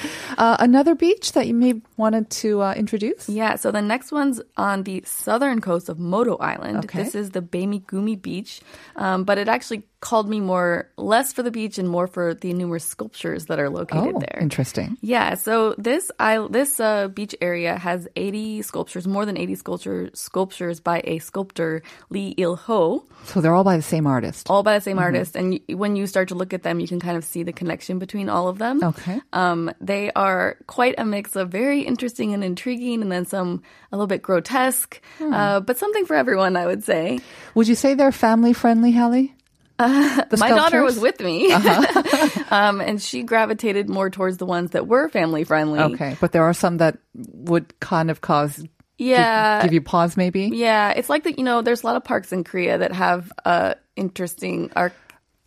Uh, 0.40 0.56
another 0.58 0.94
beach 0.96 1.32
that 1.36 1.44
you 1.46 1.52
may 1.54 1.74
wanted 2.00 2.30
to 2.30 2.62
uh, 2.62 2.72
introduce? 2.72 3.28
Yeah, 3.28 3.56
so 3.60 3.70
the 3.70 3.82
next 3.84 4.08
one's 4.10 4.40
on 4.56 4.84
the 4.88 5.02
southern 5.04 5.60
coast 5.60 5.90
of 5.92 5.98
Modo 6.00 6.36
Island. 6.40 6.84
Okay. 6.88 7.02
This 7.04 7.14
is 7.14 7.30
the 7.36 7.42
Beimigumi 7.42 8.16
Beach, 8.16 8.62
um, 8.96 9.24
but 9.28 9.36
it 9.36 9.48
actually 9.48 9.84
called 10.00 10.30
me 10.32 10.40
more 10.40 10.88
less 10.96 11.28
for 11.34 11.42
the 11.44 11.50
beach 11.50 11.76
and 11.76 11.84
more 11.86 12.06
for 12.08 12.32
the 12.32 12.54
numerous 12.54 12.86
sculptures 12.88 13.44
that 13.52 13.58
are 13.60 13.68
located 13.68 14.14
Oh, 14.16 14.18
there. 14.24 14.38
interesting. 14.40 14.96
Yeah, 15.02 15.34
so 15.36 15.74
this 15.76 16.08
I 16.18 16.40
this 16.48 16.80
uh, 16.80 17.08
beach 17.12 17.34
area 17.42 17.76
has 17.76 18.08
80 18.16 18.62
sculptures, 18.62 19.04
more 19.06 19.26
than 19.28 19.36
80 19.36 19.54
sculpture 19.56 20.08
sculptures 20.14 20.80
by 20.80 21.02
a 21.04 21.18
sculptor 21.20 21.82
Lee 22.08 22.32
Il 22.38 22.56
Ho, 22.64 23.04
So 23.28 23.42
they're 23.42 23.52
all 23.58 23.68
by 23.72 23.76
the 23.76 23.82
same 23.94 24.06
artist. 24.06 24.48
all 24.48 24.62
by 24.64 24.78
the 24.80 24.84
same 24.88 24.98
artist. 24.98 25.36
And 25.36 25.60
y- 25.68 25.74
when 25.76 25.96
you 26.00 26.06
start 26.06 26.28
to 26.32 26.34
look 26.34 26.54
at 26.56 26.62
them, 26.62 26.80
you 26.80 26.88
can 26.88 26.98
kind 26.98 27.18
of 27.20 27.24
see 27.32 27.42
the 27.44 27.52
connection 27.52 27.98
between 27.98 28.30
all 28.30 28.48
of 28.48 28.56
them. 28.56 28.80
Okay. 28.82 29.20
Um, 29.34 29.68
they 29.82 30.10
are 30.16 30.29
quite 30.66 30.94
a 30.98 31.04
mix 31.04 31.36
of 31.36 31.48
very 31.50 31.80
interesting 31.82 32.34
and 32.34 32.42
intriguing, 32.44 33.02
and 33.02 33.10
then 33.10 33.24
some 33.26 33.62
a 33.92 33.96
little 33.96 34.06
bit 34.06 34.22
grotesque, 34.22 35.00
Hmm. 35.18 35.32
uh, 35.32 35.60
but 35.60 35.78
something 35.78 36.06
for 36.06 36.16
everyone, 36.16 36.56
I 36.56 36.66
would 36.66 36.84
say. 36.84 37.20
Would 37.54 37.68
you 37.68 37.74
say 37.74 37.94
they're 37.94 38.12
family 38.12 38.52
friendly, 38.52 38.92
Hallie? 38.92 39.34
The 39.78 40.36
My 40.38 40.50
daughter 40.50 40.82
was 40.82 40.98
with 41.00 41.20
me, 41.20 41.50
Uh-huh. 41.52 42.44
um, 42.50 42.80
and 42.82 43.00
she 43.00 43.22
gravitated 43.22 43.88
more 43.88 44.10
towards 44.10 44.36
the 44.36 44.44
ones 44.44 44.72
that 44.72 44.86
were 44.86 45.08
family 45.08 45.44
friendly. 45.44 45.80
Okay, 45.80 46.16
but 46.20 46.32
there 46.32 46.44
are 46.44 46.52
some 46.52 46.76
that 46.78 46.98
would 47.14 47.72
kind 47.80 48.10
of 48.10 48.20
cause 48.20 48.62
Yeah. 48.98 49.62
give 49.62 49.72
you 49.72 49.80
pause, 49.80 50.16
maybe. 50.18 50.50
yeah, 50.52 50.90
it's 50.92 51.08
like 51.08 51.24
that. 51.24 51.38
You 51.38 51.44
know, 51.44 51.62
there's 51.62 51.82
a 51.82 51.86
lot 51.86 51.96
of 51.96 52.04
parks 52.04 52.30
in 52.30 52.44
Korea 52.44 52.76
that 52.78 52.92
have 52.92 53.32
uh, 53.46 53.72
interesting 53.96 54.70
arc. 54.76 54.92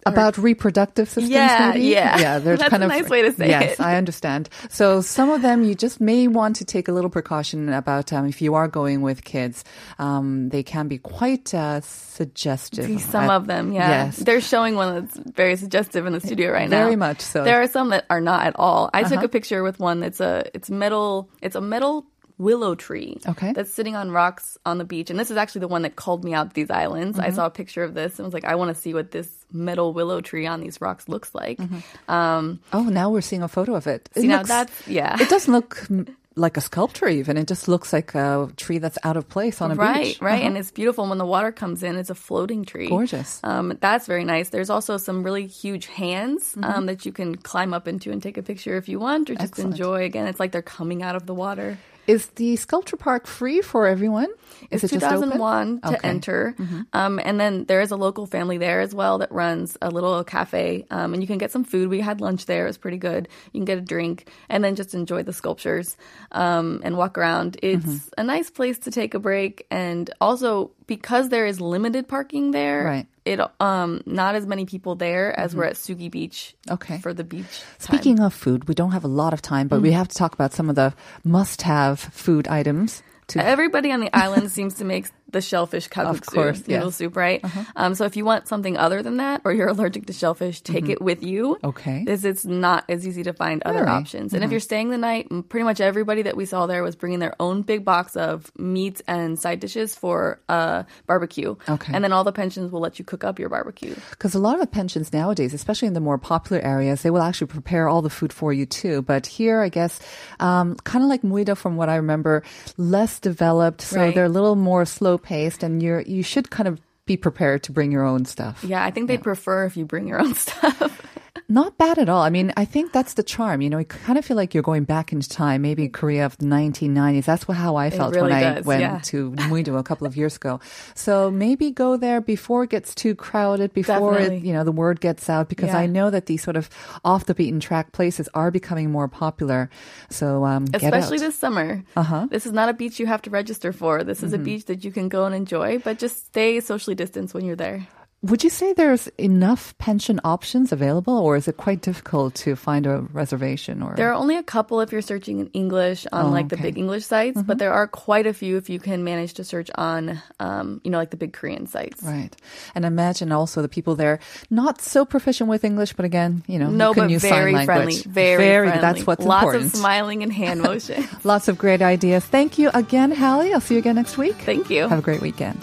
About 0.06 0.38
reproductive 0.38 1.08
systems, 1.10 1.30
Yeah, 1.30 1.72
maybe. 1.74 1.86
yeah. 1.88 2.20
yeah. 2.20 2.40
They're 2.40 2.58
That's 2.58 2.70
kind 2.70 2.84
a 2.84 2.86
of 2.86 2.92
nice 2.92 3.10
way 3.10 3.22
to 3.24 3.32
say 3.34 3.46
it. 3.46 3.50
yes, 3.50 3.72
it. 3.74 3.80
I 3.82 3.98
understand. 3.98 4.50
So 4.70 5.02
some 5.02 5.30
of 5.30 5.42
them 5.42 5.64
you 5.64 5.76
just 5.76 6.02
may 6.02 6.28
want 6.28 6.58
to 6.58 6.66
take 6.66 6.88
a 6.88 6.92
little 6.92 7.10
precaution 7.10 7.70
about 7.74 8.12
um, 8.14 8.26
if 8.28 8.42
you 8.42 8.56
are 8.56 8.68
going 8.68 9.02
with 9.02 9.24
kids. 9.24 9.64
Um, 10.00 10.50
they 10.50 10.64
can 10.64 10.88
be 10.88 10.98
quite 10.98 11.54
uh, 11.54 11.82
suggestive. 11.82 13.02
Some 13.02 13.26
at- 13.26 13.32
of 13.32 13.48
them, 13.48 13.72
yeah. 13.74 14.06
Yes. 14.06 14.18
They're 14.18 14.42
showing 14.42 14.76
one 14.76 14.94
that's 15.06 15.18
very 15.18 15.56
suggestive 15.56 16.06
in 16.06 16.14
the 16.14 16.20
studio 16.22 16.52
right 16.52 16.70
now. 16.70 16.84
Very 16.84 16.96
much 16.96 17.22
so. 17.22 17.40
Uh-huh. 17.40 17.46
There 17.46 17.62
are 17.62 17.68
some 17.68 17.90
that 17.90 18.06
are 18.10 18.22
not 18.22 18.46
at 18.46 18.56
all. 18.58 18.90
I 18.94 19.04
took 19.04 19.24
a 19.24 19.28
picture 19.28 19.64
with 19.64 19.80
one 19.80 20.00
that's 20.00 20.20
a 20.20 20.44
it's 20.54 20.70
metal 20.70 21.30
it's 21.42 21.56
a 21.56 21.62
metal 21.62 22.06
willow 22.38 22.74
tree 22.76 23.18
Okay. 23.28 23.54
that's 23.54 23.72
sitting 23.72 23.96
on 23.96 24.10
rocks 24.12 24.58
on 24.66 24.78
the 24.78 24.84
beach 24.86 25.10
and 25.10 25.20
this 25.20 25.30
is 25.32 25.38
actually 25.38 25.62
the 25.62 25.68
one 25.68 25.84
that 25.84 25.96
called 25.96 26.24
me 26.24 26.34
out 26.34 26.54
these 26.54 26.72
islands 26.72 27.18
Mm-hmm. 27.18 27.28
i 27.28 27.32
saw 27.32 27.46
a 27.46 27.52
picture 27.52 27.84
of 27.84 27.94
this 27.94 28.18
and 28.18 28.26
was 28.26 28.34
like 28.34 28.46
i 28.46 28.56
want 28.56 28.76
to 28.76 28.82
see 28.82 28.94
what 28.94 29.12
this 29.12 29.30
metal 29.52 29.94
willow 29.94 30.20
tree 30.22 30.48
on 30.48 30.60
these 30.62 30.82
rocks 30.82 31.08
looks 31.08 31.34
like 31.36 31.58
Mm-hmm. 31.60 32.12
um 32.12 32.60
Oh, 32.74 32.84
now 32.84 33.10
we're 33.12 33.22
seeing 33.22 33.44
a 33.44 33.48
photo 33.48 33.76
of 33.76 33.86
it. 33.88 34.10
It 34.16 34.22
see 34.22 34.28
now 34.28 34.44
that's 34.44 34.88
yeah 34.88 35.16
It 35.22 35.30
doesn't 35.30 35.54
look 35.54 35.88
like 36.36 36.58
a 36.58 36.62
sculpture 36.62 37.08
even. 37.08 37.38
It 37.38 37.46
just 37.46 37.68
looks 37.68 37.94
like 37.94 38.16
a 38.16 38.50
tree 38.58 38.80
that's 38.80 38.98
out 39.04 39.18
of 39.18 39.30
place 39.30 39.62
on 39.62 39.70
a 39.70 39.76
right 39.76 40.04
beach. 40.06 40.22
right 40.22 40.40
Uh-huh. 40.40 40.48
and 40.48 40.58
it's 40.58 40.72
beautiful 40.72 41.04
and 41.04 41.10
when 41.12 41.20
the 41.20 41.28
water 41.28 41.52
comes 41.52 41.84
in 41.84 41.96
it's 41.96 42.10
a 42.10 42.16
floating 42.16 42.66
tree 42.66 42.90
Gorgeous. 42.90 43.40
Um, 43.44 43.78
that's 43.80 44.08
very 44.08 44.24
nice. 44.26 44.50
There's 44.50 44.72
also 44.72 44.98
some 44.98 45.22
really 45.22 45.46
huge 45.46 45.86
hands 45.86 46.54
Mm-hmm. 46.56 46.64
um, 46.64 46.86
that 46.88 47.06
you 47.06 47.12
can 47.12 47.36
climb 47.36 47.72
up 47.76 47.88
into 47.88 48.10
and 48.12 48.22
take 48.24 48.38
a 48.38 48.44
picture 48.44 48.76
if 48.78 48.90
you 48.90 48.98
want, 49.00 49.30
or 49.30 49.36
just 49.36 49.54
Excellent. 49.54 49.72
enjoy. 49.78 50.04
Again, 50.06 50.26
it's 50.28 50.40
like 50.40 50.52
they're 50.52 50.64
coming 50.64 51.04
out 51.04 51.16
of 51.16 51.28
the 51.28 51.36
water. 51.36 51.78
Is 52.08 52.28
the 52.36 52.56
sculpture 52.58 52.98
park 52.98 53.28
free 53.28 53.62
for 53.62 53.88
everyone? 53.88 54.28
Is 54.72 54.84
It's 54.84 54.94
it 54.94 55.00
just 55.00 55.06
open? 55.06 55.30
2001 55.32 55.82
to 55.82 55.88
Okay. 55.88 55.96
Mm-hmm. 55.98 56.08
enter, 56.08 56.56
um, 56.94 57.20
and 57.24 57.40
then 57.40 57.66
there 57.66 57.82
is 57.82 57.92
a 57.92 57.96
local 57.96 58.26
family 58.26 58.58
there 58.58 58.82
as 58.82 58.94
well 58.94 59.18
that 59.20 59.32
runs 59.32 59.78
a 59.82 59.90
little 59.90 60.24
cafe, 60.24 60.86
um, 60.92 61.14
and 61.14 61.24
you 61.24 61.28
can 61.28 61.38
get 61.38 61.52
some 61.52 61.64
food. 61.64 61.90
We 61.90 62.02
had 62.02 62.20
lunch 62.22 62.46
there; 62.46 62.64
it 62.66 62.70
was 62.70 62.78
pretty 62.78 62.98
good. 62.98 63.28
You 63.54 63.60
can 63.60 63.66
get 63.66 63.78
a 63.78 63.82
drink 63.82 64.28
and 64.50 64.64
then 64.64 64.76
just 64.76 64.94
enjoy 64.94 65.24
the 65.24 65.34
sculptures 65.34 65.96
um, 66.34 66.82
and 66.84 66.98
walk 66.98 67.18
around. 67.18 67.58
It's 67.64 67.86
Mm-hmm. 67.86 68.20
a 68.20 68.24
nice 68.24 68.50
place 68.50 68.80
to 68.80 68.92
take 68.92 69.14
a 69.14 69.20
break, 69.20 69.66
and 69.72 70.10
also 70.20 70.72
because 70.88 71.30
there 71.30 71.46
is 71.46 71.62
limited 71.62 72.08
parking 72.08 72.52
there, 72.52 72.84
Right. 72.84 73.08
It 73.26 73.40
um 73.62 74.02
not 74.06 74.36
as 74.36 74.46
many 74.46 74.66
people 74.66 74.96
there 74.96 75.38
as 75.40 75.56
we're 75.56 75.64
at 75.66 75.76
Sugi 75.76 76.10
Beach. 76.12 76.56
Mm-hmm. 76.68 76.74
Okay. 76.74 76.98
for 77.00 77.14
the 77.14 77.24
beach. 77.24 77.62
time. 77.80 77.98
Speaking 77.98 78.20
of 78.20 78.34
food, 78.34 78.68
we 78.68 78.74
don't 78.74 78.92
have 78.92 79.04
a 79.06 79.08
lot 79.08 79.34
of 79.34 79.42
time, 79.42 79.68
but 79.68 79.82
we 79.82 79.90
Mm-hmm. 79.90 79.98
have 80.00 80.08
to 80.10 80.16
talk 80.16 80.34
about 80.34 80.54
some 80.54 80.70
of 80.70 80.76
the 80.76 80.94
must-have 81.24 82.00
food 82.00 82.48
items. 82.48 83.02
To 83.28 83.44
Everybody 83.44 83.92
on 83.92 84.02
the 84.02 84.14
island 84.16 84.52
seems 84.58 84.74
to 84.76 84.86
make 84.86 85.06
the 85.34 85.42
shellfish 85.42 85.90
kalguksu 85.90 86.34
course, 86.34 86.60
noodle 86.60 86.72
yes. 86.72 86.82
Uh-huh. 86.82 86.92
soup, 86.92 87.16
right? 87.18 87.44
Um, 87.76 87.96
so 87.96 88.06
if 88.06 88.16
you 88.16 88.24
want 88.24 88.48
something 88.48 88.78
other 88.78 89.04
than 89.04 89.18
that, 89.18 89.42
or 89.44 89.52
you're 89.52 89.68
allergic 89.68 90.06
to 90.08 90.14
shellfish, 90.14 90.62
take 90.62 90.88
it 90.90 91.02
with 91.02 91.22
you. 91.24 91.56
Mm-hmm. 91.56 91.68
Okay. 91.68 92.04
This 92.06 92.24
it's 92.24 92.46
not 92.46 92.86
as 92.88 93.06
easy 93.08 93.24
to 93.24 93.34
find 93.34 93.62
other 93.64 93.80
Really? 93.80 93.88
Uh-huh. 93.90 94.00
options. 94.00 94.34
And 94.34 94.44
if 94.44 94.52
you're 94.52 94.60
staying 94.60 94.90
the 94.90 94.98
night, 94.98 95.28
pretty 95.50 95.64
much 95.66 95.82
everybody 95.82 96.22
that 96.24 96.38
we 96.38 96.46
saw 96.46 96.66
there 96.68 96.84
was 96.84 96.96
bringing 96.96 97.20
their 97.20 97.36
own 97.40 97.62
big 97.64 97.84
box 97.84 98.16
of 98.16 98.52
meats 98.58 99.02
and 99.08 99.38
side 99.40 99.60
dishes 99.60 99.96
for 99.96 100.40
uh, 100.48 100.84
barbecue. 101.08 101.56
Okay. 101.68 101.92
And 101.94 102.04
then 102.04 102.14
all 102.14 102.24
the 102.24 102.32
pensions 102.32 102.72
will 102.72 102.80
let 102.82 103.00
you 103.00 103.06
cook 103.06 103.24
up 103.24 103.40
your 103.40 103.50
barbecue. 103.50 103.96
Because 104.12 104.36
a 104.36 104.40
lot 104.40 104.62
of 104.62 104.72
pensions 104.72 105.12
nowadays, 105.12 105.54
especially 105.54 105.88
in 105.88 105.94
the 105.94 106.00
more 106.00 106.18
popular 106.18 106.62
areas, 106.62 107.02
they 107.02 107.10
will 107.10 107.22
actually 107.22 107.48
prepare 107.48 107.90
all 107.90 108.02
the 108.02 108.10
food 108.10 108.32
for 108.32 108.54
you 108.54 108.66
too. 108.66 109.02
But 109.02 109.26
here, 109.26 109.62
I 109.62 109.70
guess, 109.70 110.00
um, 110.40 110.76
kind 110.84 111.04
of 111.04 111.10
like 111.10 111.24
Muido, 111.24 111.58
from 111.58 111.76
what 111.76 111.90
I 111.90 111.96
remember, 111.98 112.44
less 112.78 113.20
developed, 113.20 113.82
so 113.82 113.98
Right. 114.00 114.14
they're 114.16 114.26
a 114.26 114.30
little 114.30 114.56
more 114.56 114.86
slow 114.86 115.18
paced, 115.24 115.64
and 115.64 115.82
you're 115.82 116.02
you 116.02 116.22
should 116.24 116.50
kind 116.52 116.68
of 116.68 116.80
be 117.06 117.18
prepared 117.18 117.64
to 117.64 117.72
bring 117.72 117.92
your 117.92 118.04
own 118.04 118.26
stuff. 118.26 118.64
Yeah, 118.64 118.84
I 118.84 118.92
think 118.92 119.08
they'd 119.08 119.24
prefer 119.24 119.66
if 119.66 119.76
you 119.76 119.86
bring 119.86 120.08
your 120.08 120.22
own 120.22 120.34
stuff. 120.46 121.02
Not 121.50 121.78
bad 121.78 121.98
at 121.98 122.10
all. 122.10 122.22
I 122.22 122.30
mean, 122.30 122.54
I 122.58 122.66
think 122.66 122.92
that's 122.94 123.14
the 123.16 123.24
charm. 123.24 123.62
You 123.62 123.70
know, 123.70 123.78
you 123.78 123.86
kind 123.86 124.18
of 124.18 124.26
feel 124.26 124.38
like 124.38 124.54
you're 124.54 124.64
going 124.64 124.86
back 124.86 125.12
into 125.12 125.28
time, 125.30 125.62
maybe 125.62 125.88
Korea 125.90 126.26
of 126.26 126.38
the 126.38 126.46
1990s. 126.46 127.26
That's 127.26 127.44
how 127.44 127.76
I 127.76 127.90
felt 127.90 128.16
really 128.16 128.32
when 128.32 128.44
I 128.58 128.62
went 128.62 128.82
yeah. 128.82 129.00
to 129.04 129.32
Muido 129.34 129.78
a 129.78 129.84
couple 129.84 130.08
of 130.08 130.16
years 130.16 130.36
ago. 130.38 130.60
So 130.96 131.30
maybe 131.30 131.70
go 131.72 131.98
there 131.98 132.22
before 132.22 132.64
it 132.64 132.70
gets 132.70 132.96
too 132.96 133.14
crowded, 133.16 133.74
before 133.74 134.18
it, 134.18 134.42
you 134.44 134.54
know, 134.54 134.64
the 134.64 134.72
word 134.72 135.02
gets 135.02 135.30
out, 135.30 135.50
because 135.50 135.70
Yeah. 135.70 135.80
I 135.80 135.86
know 135.86 136.10
that 136.10 136.26
these 136.28 136.42
sort 136.44 136.56
of 136.56 136.70
off 137.04 137.26
the 137.26 137.36
beaten 137.36 137.60
track 137.60 137.92
places 137.92 138.30
are 138.34 138.50
becoming 138.50 138.90
more 138.92 139.08
popular. 139.08 139.70
So 140.10 140.46
um, 140.46 140.66
get 140.66 140.84
Especially 140.84 141.18
this 141.20 141.38
summer. 141.38 141.84
Uh-huh. 141.96 142.28
This 142.30 142.46
is 142.46 142.52
not 142.54 142.70
a 142.70 142.74
beach 142.74 143.00
you 143.00 143.06
have 143.06 143.22
to 143.24 143.30
register 143.30 143.74
for. 143.74 144.04
This 144.04 144.24
is 144.24 144.32
Mm-hmm. 144.32 144.42
a 144.42 144.46
beach 144.46 144.66
that 144.66 144.84
you 144.84 144.92
can 144.92 145.10
go 145.10 145.26
and 145.26 145.36
enjoy, 145.36 145.78
but 145.80 146.00
just 146.00 146.26
stay 146.28 146.60
socially 146.62 146.96
distanced 146.96 147.34
when 147.34 147.46
you're 147.46 147.56
there. 147.56 147.86
Would 148.24 148.42
you 148.42 148.50
say 148.50 148.72
there's 148.72 149.08
enough 149.18 149.78
pension 149.80 150.22
options 150.24 150.72
available, 150.72 151.18
or 151.18 151.36
is 151.36 151.50
it 151.50 151.58
quite 151.58 151.82
difficult 151.82 152.36
to 152.48 152.56
find 152.56 152.86
a 152.88 153.02
reservation? 153.12 153.84
Or 153.84 153.96
There 153.98 154.10
are 154.10 154.14
only 154.14 154.38
a 154.38 154.44
couple 154.44 154.80
if 154.80 154.94
you're 154.94 155.02
searching 155.02 155.40
in 155.40 155.48
English 155.48 156.08
on 156.14 156.28
Oh, 156.28 156.30
like 156.30 156.48
the 156.48 156.56
okay. 156.56 156.64
big 156.72 156.78
English 156.78 157.06
sites, 157.06 157.42
but 157.44 157.58
there 157.60 157.74
are 157.74 157.86
quite 157.86 158.26
a 158.26 158.32
few 158.34 158.56
if 158.56 158.70
you 158.70 158.80
can 158.80 159.04
manage 159.04 159.34
to 159.34 159.44
search 159.44 159.70
on, 159.76 160.22
um, 160.40 160.80
you 160.86 160.90
know, 160.92 160.98
like 161.00 161.10
the 161.10 161.18
big 161.18 161.34
Korean 161.34 161.68
sites. 161.68 162.02
Right. 162.02 162.34
And 162.74 162.86
imagine 162.86 163.34
also 163.34 163.62
the 163.62 163.68
people 163.68 163.96
there 163.96 164.20
not 164.50 164.80
so 164.80 165.04
proficient 165.04 165.50
with 165.50 165.66
English, 165.66 165.92
but 165.92 166.06
again, 166.06 166.44
you 166.48 166.60
know, 166.60 166.70
No, 166.70 166.90
you 166.90 166.94
can 166.94 167.04
but 167.04 167.12
use 167.12 167.22
very 167.24 167.52
sign 167.52 167.66
friendly. 167.66 167.94
language. 167.96 168.06
Very, 168.06 168.38
friendly. 168.70 168.80
That's 168.80 169.06
what's 169.06 169.26
Lots 169.26 169.44
important. 169.44 169.66
of 169.74 169.76
smiling 169.80 170.24
and 170.24 170.32
hand 170.32 170.62
motion. 170.72 171.04
Lots 171.26 171.50
of 171.50 171.58
great 171.58 171.82
ideas. 171.82 172.24
Thank 172.24 172.58
you 172.58 172.72
again, 172.74 173.12
Hallie. 173.12 173.54
I'll 173.54 173.60
see 173.60 173.74
you 173.76 173.80
again 173.84 173.96
next 173.96 174.18
week. 174.18 174.36
Thank 174.36 174.70
you. 174.70 174.88
Have 174.88 175.00
a 175.00 175.02
great 175.02 175.20
weekend. 175.20 175.60